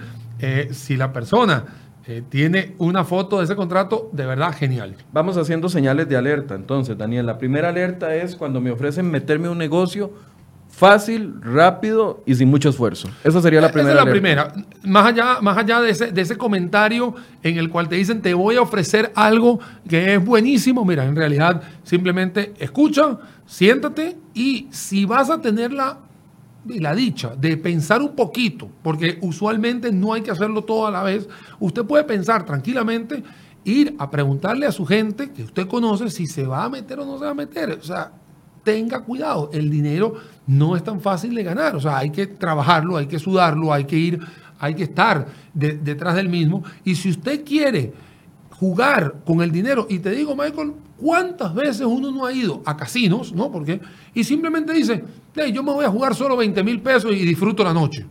[0.70, 1.62] si la persona
[2.08, 4.94] eh, tiene una foto de ese contrato de verdad genial.
[5.12, 6.54] Vamos haciendo señales de alerta.
[6.54, 10.12] Entonces, Daniel, la primera alerta es cuando me ofrecen meterme un negocio
[10.68, 13.08] fácil, rápido y sin mucho esfuerzo.
[13.24, 13.94] Esa sería la primera.
[13.94, 14.52] Esa es la primera.
[14.84, 18.34] Más allá, más allá de, ese, de ese comentario en el cual te dicen te
[18.34, 25.06] voy a ofrecer algo que es buenísimo, mira, en realidad simplemente escucha, siéntate y si
[25.06, 26.05] vas a tener la
[26.68, 30.90] y la dicha de pensar un poquito, porque usualmente no hay que hacerlo todo a
[30.90, 31.28] la vez,
[31.60, 33.22] usted puede pensar tranquilamente,
[33.64, 37.04] ir a preguntarle a su gente que usted conoce si se va a meter o
[37.04, 37.70] no se va a meter.
[37.72, 38.12] O sea,
[38.62, 40.14] tenga cuidado, el dinero
[40.46, 43.84] no es tan fácil de ganar, o sea, hay que trabajarlo, hay que sudarlo, hay
[43.84, 44.20] que ir,
[44.58, 46.64] hay que estar detrás del mismo.
[46.84, 47.92] Y si usted quiere
[48.50, 52.76] jugar con el dinero, y te digo, Michael, ¿cuántas veces uno no ha ido a
[52.76, 53.50] casinos, no?
[53.50, 53.80] Porque,
[54.14, 55.04] y simplemente dice,
[55.52, 58.06] yo me voy a jugar solo 20 mil pesos y disfruto la noche.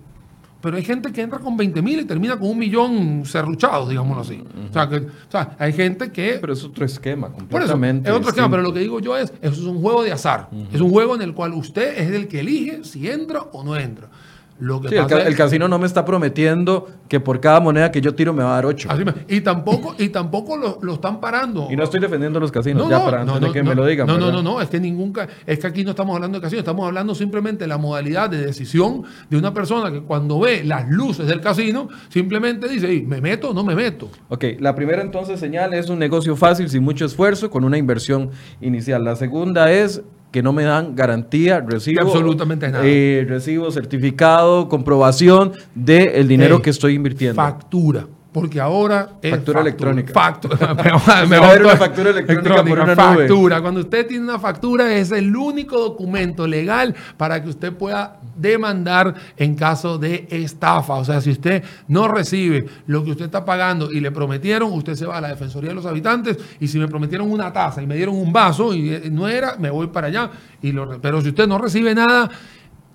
[0.62, 4.24] Pero hay gente que entra con 20 mil y termina con un millón serruchados, digámoslo
[4.24, 4.42] así.
[4.70, 6.40] o, sea, que, o, sea, hay gente que...
[6.42, 8.10] Pero es otro esquema, completamente.
[8.10, 10.50] es otro esquema, pero lo que digo yo es, eso es un juego de azar.
[10.74, 13.76] Es un juego en el cual usted es el que elige si entra o no
[13.76, 14.10] entra
[14.58, 18.52] el, casino no me está prometiendo que por cada moneda que yo tiro me va
[18.52, 18.90] a dar 8.
[19.28, 21.68] y tampoco, y tampoco lo, están parando.
[21.70, 24.08] Y no estoy defendiendo los casinos, ya para antes de que me lo digan.
[24.08, 26.62] No, no, no, no, es que nunca, es que aquí no estamos hablando de casinos,
[26.62, 30.90] estamos hablando simplemente de la modalidad de decisión de una persona que cuando ve las
[30.90, 34.10] luces del casino, simplemente dice, ¿me meto o no me meto?
[34.30, 38.32] Ok, la primera entonces señal es un negocio fácil, sin mucho esfuerzo, con una inversión
[38.62, 39.04] inicial.
[39.04, 40.02] La segunda es
[40.36, 42.84] que no me dan garantía, recibo, absolutamente nada.
[42.86, 47.36] Eh, recibo certificado, comprobación del dinero que estoy invirtiendo.
[47.42, 48.06] Factura.
[48.36, 50.12] Porque ahora es Factura electrónica.
[50.12, 50.74] Factura.
[51.30, 52.96] Me va a dar una factura electrónica por una nube.
[52.96, 53.62] factura.
[53.62, 59.16] Cuando usted tiene una factura es el único documento legal para que usted pueda demandar
[59.38, 60.96] en caso de estafa.
[60.96, 64.96] O sea, si usted no recibe lo que usted está pagando y le prometieron, usted
[64.96, 67.88] se va a la Defensoría de los Habitantes y si me prometieron una taza y
[67.88, 70.30] me dieron un vaso y eh, no era, me voy para allá.
[70.62, 72.30] Y lo, pero si usted no recibe nada,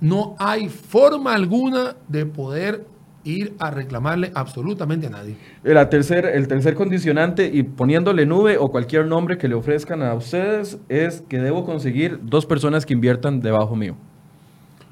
[0.02, 5.36] no hay forma alguna de poder ir a reclamarle absolutamente a nadie.
[5.62, 10.14] La tercer, el tercer condicionante y poniéndole nube o cualquier nombre que le ofrezcan a
[10.14, 13.96] ustedes es que debo conseguir dos personas que inviertan debajo mío.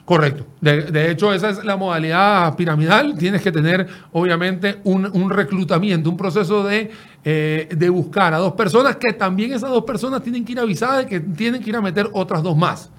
[0.09, 0.47] Correcto.
[0.63, 3.15] De, de hecho, esa es la modalidad piramidal.
[3.19, 6.91] Tienes que tener, obviamente, un, un reclutamiento, un proceso de,
[7.25, 11.05] eh, de buscar a dos personas que también esas dos personas tienen que ir avisadas
[11.05, 12.91] de que tienen que ir a meter otras dos más.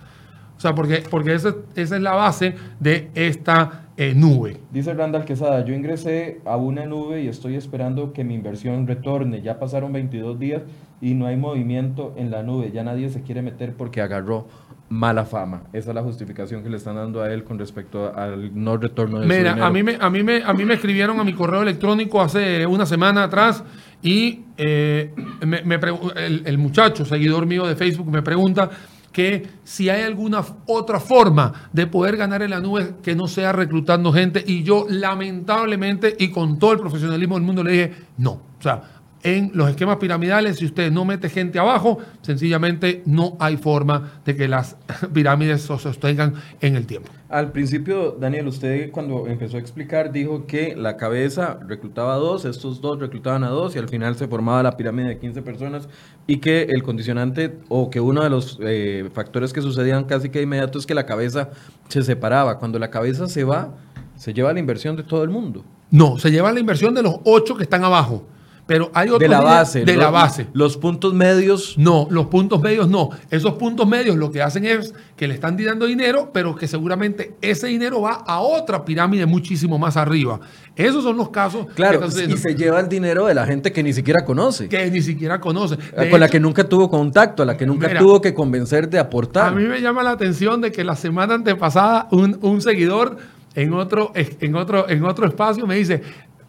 [0.60, 4.58] O sea, porque, porque esa, esa es la base de esta eh, nube.
[4.74, 9.42] Dice Randall Quesada, yo ingresé a una nube y estoy esperando que mi inversión retorne.
[9.42, 10.64] Ya pasaron 22 días
[11.00, 12.72] y no hay movimiento en la nube.
[12.74, 14.50] Ya nadie se quiere meter porque agarró
[14.90, 15.62] mala fama.
[15.72, 19.22] Esa es la justificación que le están dando a él con respecto al no retorno
[19.22, 19.66] de su Mira, dinero.
[19.66, 22.66] a mí, me, a, mí me, a mí me escribieron a mi correo electrónico hace
[22.66, 23.64] una semana atrás
[24.04, 25.80] y eh, me, me
[26.18, 28.70] el muchacho, seguidor mío de Facebook, me pregunta
[29.12, 33.52] que si hay alguna otra forma de poder ganar en la nube que no sea
[33.52, 38.32] reclutando gente y yo lamentablemente y con todo el profesionalismo del mundo le dije no.
[38.32, 43.58] O sea, en los esquemas piramidales, si usted no mete gente abajo, sencillamente no hay
[43.58, 44.78] forma de que las
[45.14, 47.10] pirámides se sostengan en el tiempo.
[47.30, 52.46] Al principio, Daniel, usted cuando empezó a explicar dijo que la cabeza reclutaba a dos,
[52.46, 55.90] estos dos reclutaban a dos y al final se formaba la pirámide de 15 personas
[56.26, 60.40] y que el condicionante o que uno de los eh, factores que sucedían casi que
[60.40, 61.50] de inmediato es que la cabeza
[61.88, 62.58] se separaba.
[62.58, 63.76] Cuando la cabeza se va,
[64.16, 65.64] se lleva la inversión de todo el mundo.
[65.92, 68.26] No, se lleva la inversión de los ocho que están abajo.
[68.70, 69.84] Pero hay otros De la base.
[69.84, 70.46] De los- la base.
[70.54, 73.10] Los puntos medios No, los puntos medios no.
[73.32, 77.34] Esos puntos medios lo que hacen es que le están dando dinero, pero que seguramente
[77.42, 80.40] ese dinero va a otra pirámide muchísimo más arriba.
[80.76, 83.92] Esos son los casos Claro, y se lleva el dinero de la gente que ni
[83.92, 85.76] siquiera conoce, que ni siquiera conoce.
[85.76, 88.88] De con la que nunca tuvo contacto, a la que nunca Mira, tuvo que convencer
[88.88, 89.56] de A aportar.
[89.56, 93.18] mí me llama la atención de que la semana antepasada un, un seguidor
[93.56, 96.02] en otro, en, otro, en otro espacio me dice,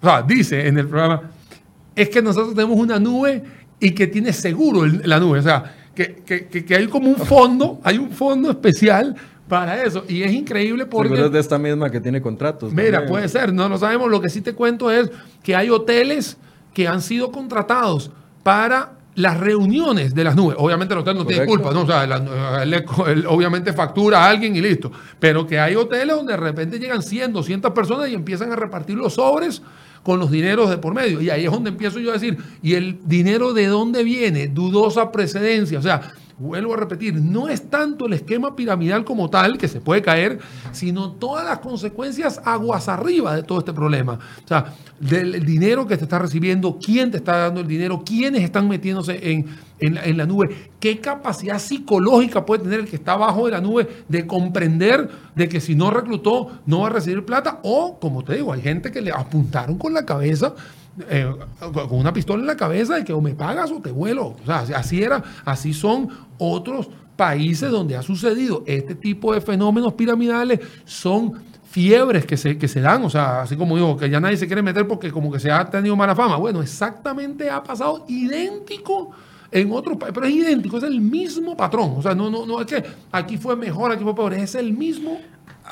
[0.02, 1.22] o sea, dice en el programa,
[2.02, 3.42] es que nosotros tenemos una nube
[3.78, 5.38] y que tiene seguro el- la nube.
[5.38, 9.14] O sea, que, que- que- hay como un fondo, hay un fondo especial
[9.48, 10.04] para eso.
[10.08, 11.08] Y es increíble porque...
[11.08, 12.72] Seguro es de esta misma que tiene contratos.
[12.72, 13.08] Mira, también.
[13.08, 14.08] puede ser, no lo sabemos.
[14.10, 15.10] Lo que sí te cuento es
[15.42, 16.36] que hay hoteles
[16.72, 18.10] que han sido contratados
[18.44, 20.56] para las reuniones de las nubes.
[20.58, 21.82] Obviamente el hotel no tiene culpa, ¿no?
[21.82, 24.90] O sea, la- él obviamente factura a alguien y listo.
[25.18, 28.96] Pero que hay hoteles donde de repente llegan 100, 200 personas y empiezan a repartir
[28.96, 29.60] los sobres
[30.02, 31.20] con los dineros de por medio.
[31.20, 34.48] Y ahí es donde empiezo yo a decir, ¿y el dinero de dónde viene?
[34.48, 35.78] Dudosa precedencia.
[35.78, 39.80] O sea, vuelvo a repetir, no es tanto el esquema piramidal como tal, que se
[39.80, 40.38] puede caer,
[40.72, 44.14] sino todas las consecuencias aguas arriba de todo este problema.
[44.14, 48.42] O sea, del dinero que te está recibiendo, quién te está dando el dinero, quiénes
[48.42, 49.46] están metiéndose en,
[49.80, 53.88] en la, nube, qué capacidad psicológica puede tener el que está abajo de la nube
[54.08, 58.34] de comprender de que si no reclutó no va a recibir plata, o como te
[58.34, 60.54] digo, hay gente que le apuntaron con la cabeza
[61.08, 61.32] eh,
[61.72, 64.36] con una pistola en la cabeza de que o me pagas o te vuelo.
[64.42, 69.94] O sea, así era, así son otros países donde ha sucedido este tipo de fenómenos
[69.94, 71.34] piramidales, son
[71.70, 74.46] fiebres que se, que se dan, o sea, así como digo, que ya nadie se
[74.46, 76.36] quiere meter porque como que se ha tenido mala fama.
[76.36, 79.10] Bueno, exactamente ha pasado idéntico
[79.52, 81.94] en otros países, pero es idéntico, es el mismo patrón.
[81.96, 82.82] O sea, no, no, no es que
[83.12, 85.18] aquí fue mejor, aquí fue peor, es el mismo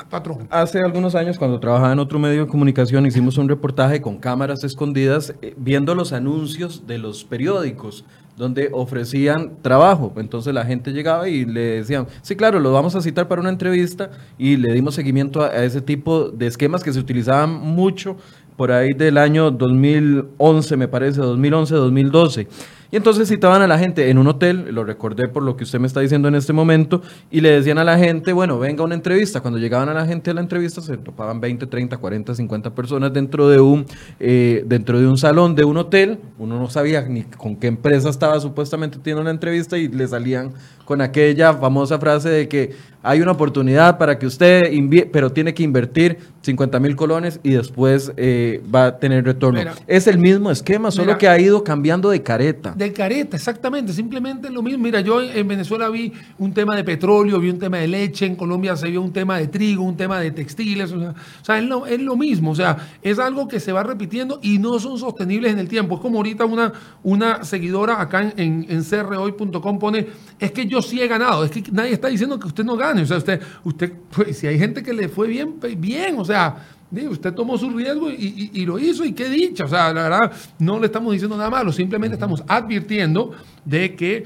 [0.09, 0.47] patrón.
[0.49, 4.63] Hace algunos años, cuando trabajaba en otro medio de comunicación, hicimos un reportaje con cámaras
[4.63, 8.05] escondidas eh, viendo los anuncios de los periódicos
[8.37, 10.13] donde ofrecían trabajo.
[10.15, 13.49] Entonces la gente llegaba y le decían, sí, claro, lo vamos a citar para una
[13.49, 18.15] entrevista y le dimos seguimiento a, a ese tipo de esquemas que se utilizaban mucho
[18.55, 22.47] por ahí del año 2011, me parece, 2011, 2012.
[22.91, 25.79] Y entonces citaban a la gente en un hotel, lo recordé por lo que usted
[25.79, 28.85] me está diciendo en este momento, y le decían a la gente, bueno, venga a
[28.85, 29.41] una entrevista.
[29.41, 33.13] Cuando llegaban a la gente a la entrevista, se topaban 20, 30, 40, 50 personas
[33.13, 33.85] dentro de un,
[34.19, 36.19] eh, dentro de un salón de un hotel.
[36.39, 40.53] Uno no sabía ni con qué empresa estaba supuestamente teniendo una entrevista y le salían
[40.89, 42.71] con aquella famosa frase de que
[43.03, 44.71] hay una oportunidad para que usted,
[45.11, 49.59] pero tiene que invertir 50 mil colones y después eh, va a tener retorno.
[49.59, 49.75] Mira.
[49.87, 51.17] es el mismo esquema, solo Mira.
[51.17, 52.73] que ha ido cambiando de careta.
[52.75, 54.83] De careta, exactamente, simplemente lo mismo.
[54.83, 58.35] Mira, yo en Venezuela vi un tema de petróleo, vi un tema de leche, en
[58.35, 61.59] Colombia se vio un tema de trigo, un tema de textiles, o sea, o sea,
[61.59, 64.79] es, lo, es lo mismo, o sea, es algo que se va repitiendo y no
[64.79, 65.95] son sostenibles en el tiempo.
[65.95, 66.73] Es como ahorita una,
[67.03, 70.07] una seguidora acá en, en, en crhoy.com pone,
[70.39, 73.01] es que yo sí he ganado, es que nadie está diciendo que usted no gane,
[73.01, 76.25] o sea, usted, usted pues, si hay gente que le fue bien, pues, bien, o
[76.25, 76.67] sea,
[77.09, 78.15] usted tomó su riesgo y,
[78.53, 79.65] y- y lo hizo y qué dicha.
[79.65, 83.31] O sea, la verdad, no le estamos diciendo nada malo, simplemente estamos advirtiendo
[83.65, 84.23] de que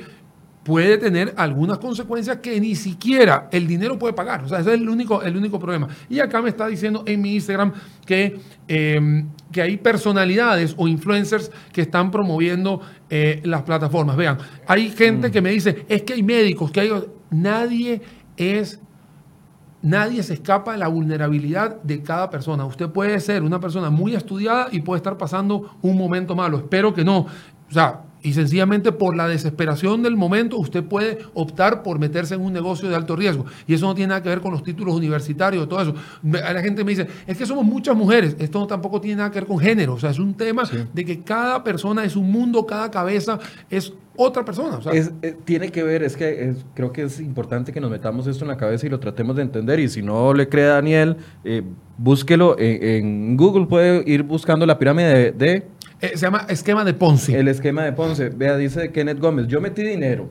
[0.64, 4.44] puede tener algunas consecuencias que ni siquiera el dinero puede pagar.
[4.44, 5.90] O sea, ese es el único, el único problema.
[6.10, 7.74] Y acá me está diciendo en mi Instagram
[8.06, 14.16] que, eh, que hay personalidades o influencers que están promoviendo eh, las plataformas.
[14.16, 14.38] Vean,
[14.68, 16.92] hay gente que me dice, es que hay médicos, que hay...
[17.30, 18.02] Nadie
[18.38, 18.80] es
[19.84, 22.64] Nadie se escapa de la vulnerabilidad de cada persona.
[22.64, 26.58] Usted puede ser una persona muy estudiada y puede estar pasando un momento malo.
[26.58, 27.18] Espero que no.
[27.18, 27.28] O
[27.70, 32.54] sea, y sencillamente por la desesperación del momento, usted puede optar por meterse en un
[32.54, 33.46] negocio de alto riesgo.
[33.68, 35.94] Y eso no tiene nada que ver con los títulos universitarios, todo eso.
[36.24, 38.36] La gente me dice, es que somos muchas mujeres.
[38.40, 39.94] Esto tampoco tiene nada que ver con género.
[39.96, 40.64] O sea, es un tema
[40.94, 44.78] de que cada persona es un mundo, cada cabeza es otra persona.
[44.78, 47.82] O sea, Es, eh, tiene que ver, es que es- creo que es importante que
[47.82, 49.80] nos metamos esto en la cabeza y lo tratemos de entender.
[49.80, 51.64] Y si no le cree a Daniel, eh,
[51.98, 55.68] búsquelo en, en Google, puede ir buscando la pirámide de, de
[56.04, 57.34] eh, se llama esquema de Ponzi.
[57.34, 58.28] el esquema de Ponce.
[58.28, 60.30] Vea, dice Kenneth Gómez, yo metí dinero.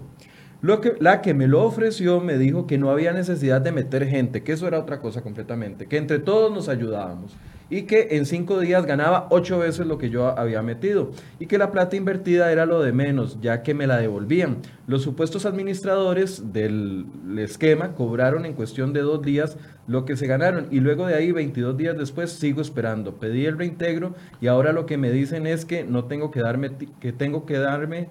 [0.60, 4.06] Lo que, la que me lo ofreció me dijo que no había necesidad de meter
[4.06, 7.36] gente, que eso era otra cosa completamente, que entre todos nos ayudábamos
[7.72, 11.10] y que en cinco días ganaba ocho veces lo que yo había metido
[11.40, 14.58] y que la plata invertida era lo de menos, ya que me la devolvían.
[14.86, 17.06] Los supuestos administradores del
[17.38, 19.56] esquema cobraron en cuestión de dos días
[19.86, 23.14] lo que se ganaron y luego de ahí 22 días después sigo esperando.
[23.14, 26.72] Pedí el reintegro y ahora lo que me dicen es que no tengo que darme
[27.00, 28.08] que tengo que darme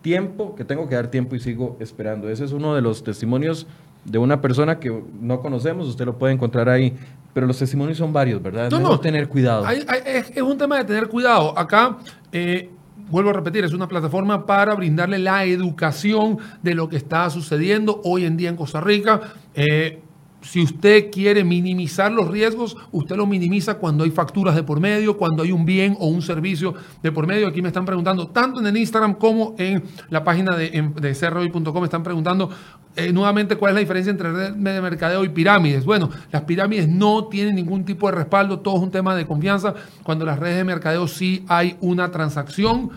[0.00, 2.30] tiempo, que tengo que dar tiempo y sigo esperando.
[2.30, 3.66] Ese es uno de los testimonios
[4.04, 6.96] de una persona que no conocemos, usted lo puede encontrar ahí,
[7.32, 8.70] pero los testimonios son varios, ¿verdad?
[8.70, 9.00] No, no.
[9.00, 9.66] tener cuidado.
[9.66, 11.56] Hay- hay- es, es un tema de tener cuidado.
[11.58, 11.98] Acá,
[12.32, 12.70] eh,
[13.10, 18.00] vuelvo a repetir, es una plataforma para brindarle la educación de lo que está sucediendo
[18.04, 19.20] hoy en día en Costa Rica.
[19.54, 20.00] Eh,
[20.42, 25.16] si usted quiere minimizar los riesgos, usted lo minimiza cuando hay facturas de por medio,
[25.16, 27.48] cuando hay un bien o un servicio de por medio.
[27.48, 30.70] Aquí me están preguntando, tanto en el Instagram como en la página de,
[31.00, 32.50] de crhoy.com, me están preguntando
[32.96, 35.84] eh, nuevamente cuál es la diferencia entre red de mercadeo y pirámides.
[35.84, 39.74] Bueno, las pirámides no tienen ningún tipo de respaldo, todo es un tema de confianza.
[40.02, 42.90] Cuando las redes de mercadeo sí hay una transacción,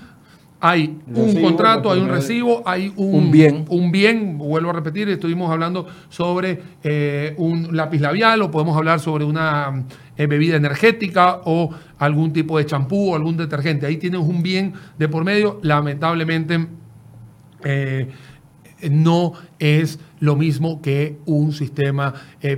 [0.66, 3.66] hay un Recibo, contrato, hay un recibo, hay un, Un bien.
[3.68, 9.02] un bien, vuelvo a repetir, estuvimos hablando sobre eh, un lápiz labial o podemos hablar
[9.02, 9.84] sobre una
[10.16, 13.86] eh, bebida energética o algún tipo de champú o algún detergente.
[13.86, 16.66] Ahí tienes un bien de por medio, lamentablemente
[17.66, 18.10] eh,
[18.90, 22.14] no es lo mismo que un sistema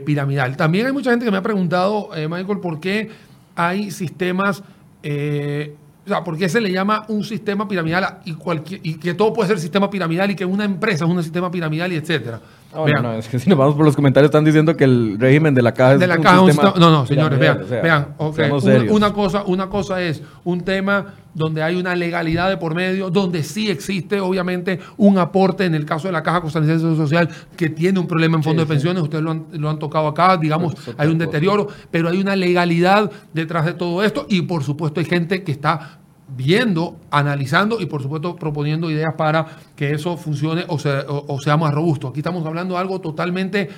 [0.05, 0.55] piramidal.
[0.55, 3.09] También hay mucha gente que me ha preguntado, Michael, por qué
[3.55, 4.63] hay sistemas,
[5.01, 5.75] eh,
[6.05, 9.33] o sea, por qué se le llama un sistema piramidal y, cualquier, y que todo
[9.33, 12.39] puede ser sistema piramidal y que una empresa es un sistema piramidal y etcétera.
[12.75, 14.83] Ah, bueno, Vean, no, es que si nos vamos por los comentarios están diciendo que
[14.83, 17.39] el régimen de la caja es de la un caja un sistema no no señores
[17.39, 21.95] vean piramidal, o sea, vean una, cosa una cosa es un tema donde hay una
[21.95, 26.21] legalidad de por medio donde sí existe obviamente un aporte en el caso de la
[26.21, 29.31] caja costarricense de Seguro social que tiene un problema en fondo de pensiones ustedes lo
[29.31, 33.65] han, lo han tocado acá digamos es hay un deterioro pero hay una legalidad detrás
[33.65, 38.35] de todo esto y por supuesto hay gente que está viendo, analizando y por supuesto
[38.35, 39.45] proponiendo ideas para
[39.75, 42.07] que eso funcione o sea, más robusto.
[42.07, 43.69] Aquí estamos hablando de algo totalmente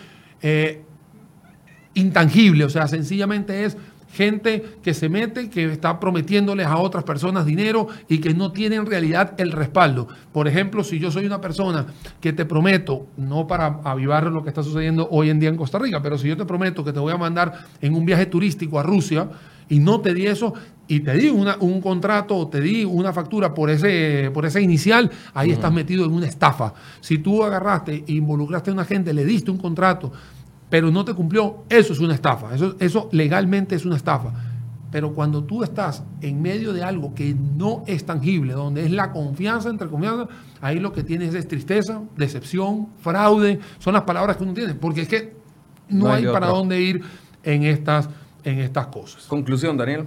[0.41, 0.83] eh,
[1.93, 3.77] intangible, o sea, sencillamente es
[4.13, 8.77] gente que se mete, que está prometiéndoles a otras personas dinero y que no tiene
[8.77, 10.07] en realidad el respaldo.
[10.31, 11.87] Por ejemplo, si yo soy una persona
[12.21, 15.77] que te prometo, no para avivar lo que está sucediendo hoy en día en Costa
[15.77, 18.79] Rica, pero si yo te prometo que te voy a mandar en un viaje turístico
[18.79, 19.29] a Rusia
[19.69, 20.53] y no te di eso
[20.87, 24.61] y te di una- un contrato o te di una factura por ese, por ese
[24.61, 26.73] inicial, ahí estás metido en una estafa.
[27.01, 30.11] Si tú agarraste e involucraste a una gente, le diste un contrato,
[30.69, 32.53] pero no te cumplió, eso es una estafa.
[32.55, 34.31] Eso, eso legalmente es una estafa.
[34.89, 39.11] Pero cuando tú estás en medio de algo que no es tangible, donde es la
[39.11, 40.27] confianza entre confianza,
[40.61, 45.01] ahí lo que tienes es tristeza, decepción, fraude, son las palabras que uno tiene, porque
[45.01, 45.35] es que
[45.89, 47.01] no, No hay, hay para dónde ir
[47.43, 48.09] en estas,
[48.45, 49.25] en estas cosas.
[49.25, 50.05] Conclusión, Daniel.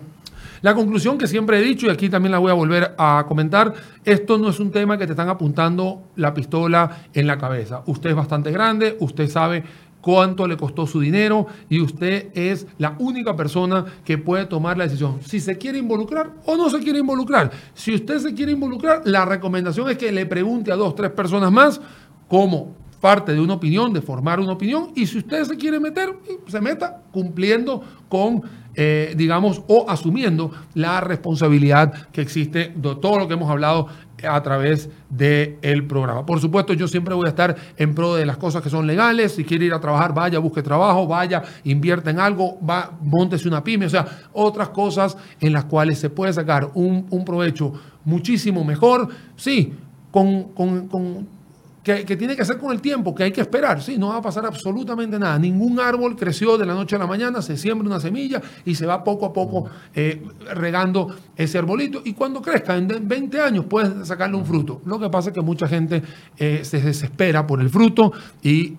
[0.62, 3.72] La conclusión que siempre he dicho, y aquí también la voy a volver a comentar,
[4.04, 7.82] esto no es un tema que te están apuntando la pistola en la cabeza.
[7.86, 9.64] Usted es bastante grande, usted sabe
[10.00, 14.84] cuánto le costó su dinero y usted es la única persona que puede tomar la
[14.84, 17.50] decisión si se quiere involucrar o no se quiere involucrar.
[17.74, 21.52] Si usted se quiere involucrar, la recomendación es que le pregunte a dos, tres personas
[21.52, 21.80] más
[22.28, 26.10] cómo parte de una opinión, de formar una opinión, y si usted se quiere meter,
[26.46, 28.42] se meta cumpliendo con,
[28.74, 33.88] eh, digamos, o asumiendo la responsabilidad que existe de todo lo que hemos hablado
[34.28, 36.26] a través del programa.
[36.26, 39.34] Por supuesto, yo siempre voy a estar en pro de las cosas que son legales.
[39.34, 43.64] Si quiere ir a trabajar, vaya, busque trabajo, vaya, invierta en algo, va, montese una
[43.64, 47.72] pyme, o sea, otras cosas en las cuales se puede sacar un, provecho
[48.04, 49.08] muchísimo mejor.
[49.36, 49.72] Sí,
[50.10, 51.39] con, con
[51.82, 53.82] que, tiene que hacer con el tiempo, que hay que esperar.
[53.82, 55.38] Sí, no va a pasar absolutamente nada.
[55.38, 58.86] Ningún árbol creció de la noche a la mañana, se siembra una semilla y se
[58.86, 59.64] va poco a poco
[59.94, 60.22] eh,
[60.54, 62.02] regando ese arbolito.
[62.04, 64.82] Y cuando crezca, en 20 años, puedes sacarle un fruto.
[64.84, 66.02] Lo que pasa es que mucha gente
[66.36, 68.12] eh, se desespera por el fruto
[68.42, 68.76] y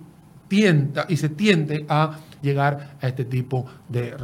[1.08, 4.14] y se tiende a llegar a este tipo de,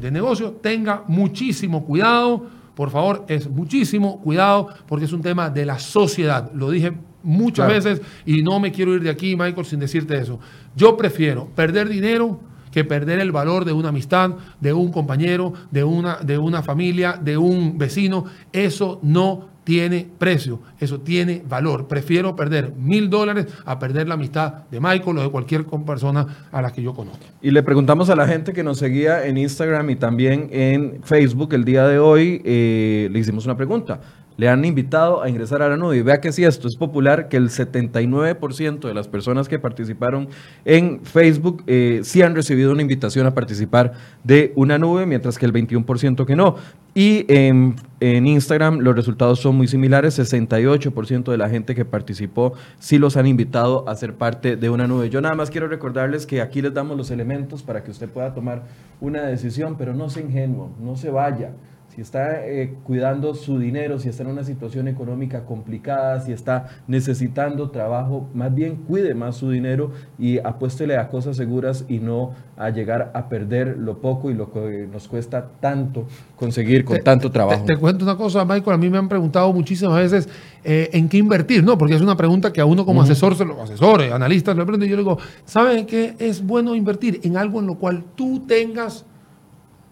[0.00, 0.54] de negocio.
[0.60, 2.44] Tenga muchísimo cuidado.
[2.74, 6.50] Por favor, es muchísimo cuidado porque es un tema de la sociedad.
[6.52, 6.92] Lo dije
[7.22, 10.38] muchas veces y no me quiero ir de aquí, Michael, sin decirte eso.
[10.76, 12.40] Yo prefiero perder dinero
[12.70, 17.18] que perder el valor de una amistad, de un compañero, de una, de una familia,
[17.20, 18.24] de un vecino.
[18.52, 21.86] Eso no tiene precio, eso tiene valor.
[21.86, 26.62] Prefiero perder mil dólares a perder la amistad de Michael o de cualquier persona a
[26.62, 27.24] la que yo conozco.
[27.42, 31.54] Y le preguntamos a la gente que nos seguía en Instagram y también en Facebook
[31.54, 34.00] el día de hoy, eh, le hicimos una pregunta
[34.40, 35.98] le han invitado a ingresar a la nube.
[35.98, 40.28] Y vea que si esto es popular, que el 79% de las personas que participaron
[40.64, 43.92] en Facebook eh, sí han recibido una invitación a participar
[44.24, 46.56] de una nube, mientras que el 21% que no.
[46.94, 52.98] Y en, Instagram los resultados son muy similares, 68% de la gente que participó sí
[52.98, 55.10] los han invitado a ser parte de una nube.
[55.10, 58.32] Yo nada más quiero recordarles que aquí les damos los elementos para que usted pueda
[58.32, 58.62] tomar
[59.02, 61.52] una decisión, pero no sea ingenuo, no se vaya
[61.94, 66.68] si está eh, cuidando su dinero, si está en una situación económica complicada, si está
[66.86, 72.32] necesitando trabajo, más bien cuide más su dinero y apuéstele a cosas seguras y no
[72.56, 77.30] a llegar a perder lo poco y lo que nos cuesta tanto conseguir con tanto
[77.30, 77.64] trabajo.
[77.64, 80.28] Te, cuento una cosa, Michael, a mí me han preguntado muchísimas veces
[80.62, 81.76] eh, en qué invertir, ¿no?
[81.76, 84.86] Porque es una pregunta que a uno como asesor, se lo, asesores, analistas, le pregunto
[84.86, 87.20] y yo le digo, ¿saben qué es bueno invertir?
[87.24, 89.06] En algo en lo cual tú tengas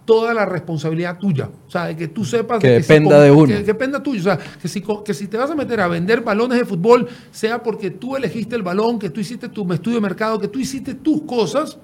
[0.08, 1.50] toda la responsabilidad tuya.
[1.66, 2.60] O sea, de que tú sepas...
[2.60, 3.46] Que dependa de uno.
[3.48, 4.20] Que, dependa tuyo.
[4.20, 7.06] O sea, que si, que si te vas a meter a vender balones de fútbol,
[7.30, 10.58] sea porque tú elegiste el balón, que tú hiciste tu estudio de mercado, que tú
[10.58, 11.76] hiciste tus cosas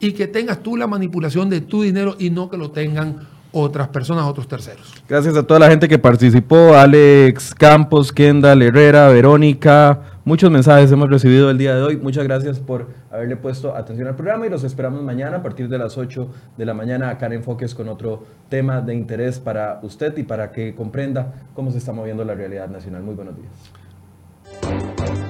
[0.00, 3.88] y que tengas tú la manipulación de tu dinero y no que lo tengan otras
[3.88, 4.94] personas, otros terceros.
[5.06, 11.08] Gracias a toda la gente que participó, Alex Campos, Kendall Herrera, Verónica, muchos mensajes hemos
[11.08, 11.96] recibido el día de hoy.
[11.96, 15.78] Muchas gracias por haberle puesto atención al programa y los esperamos mañana a partir de
[15.78, 20.18] las 8 de la mañana acá en Enfoques con otro tema de interés para usted
[20.18, 23.02] y para que comprenda cómo se está moviendo la realidad nacional.
[23.02, 25.25] Muy buenos días.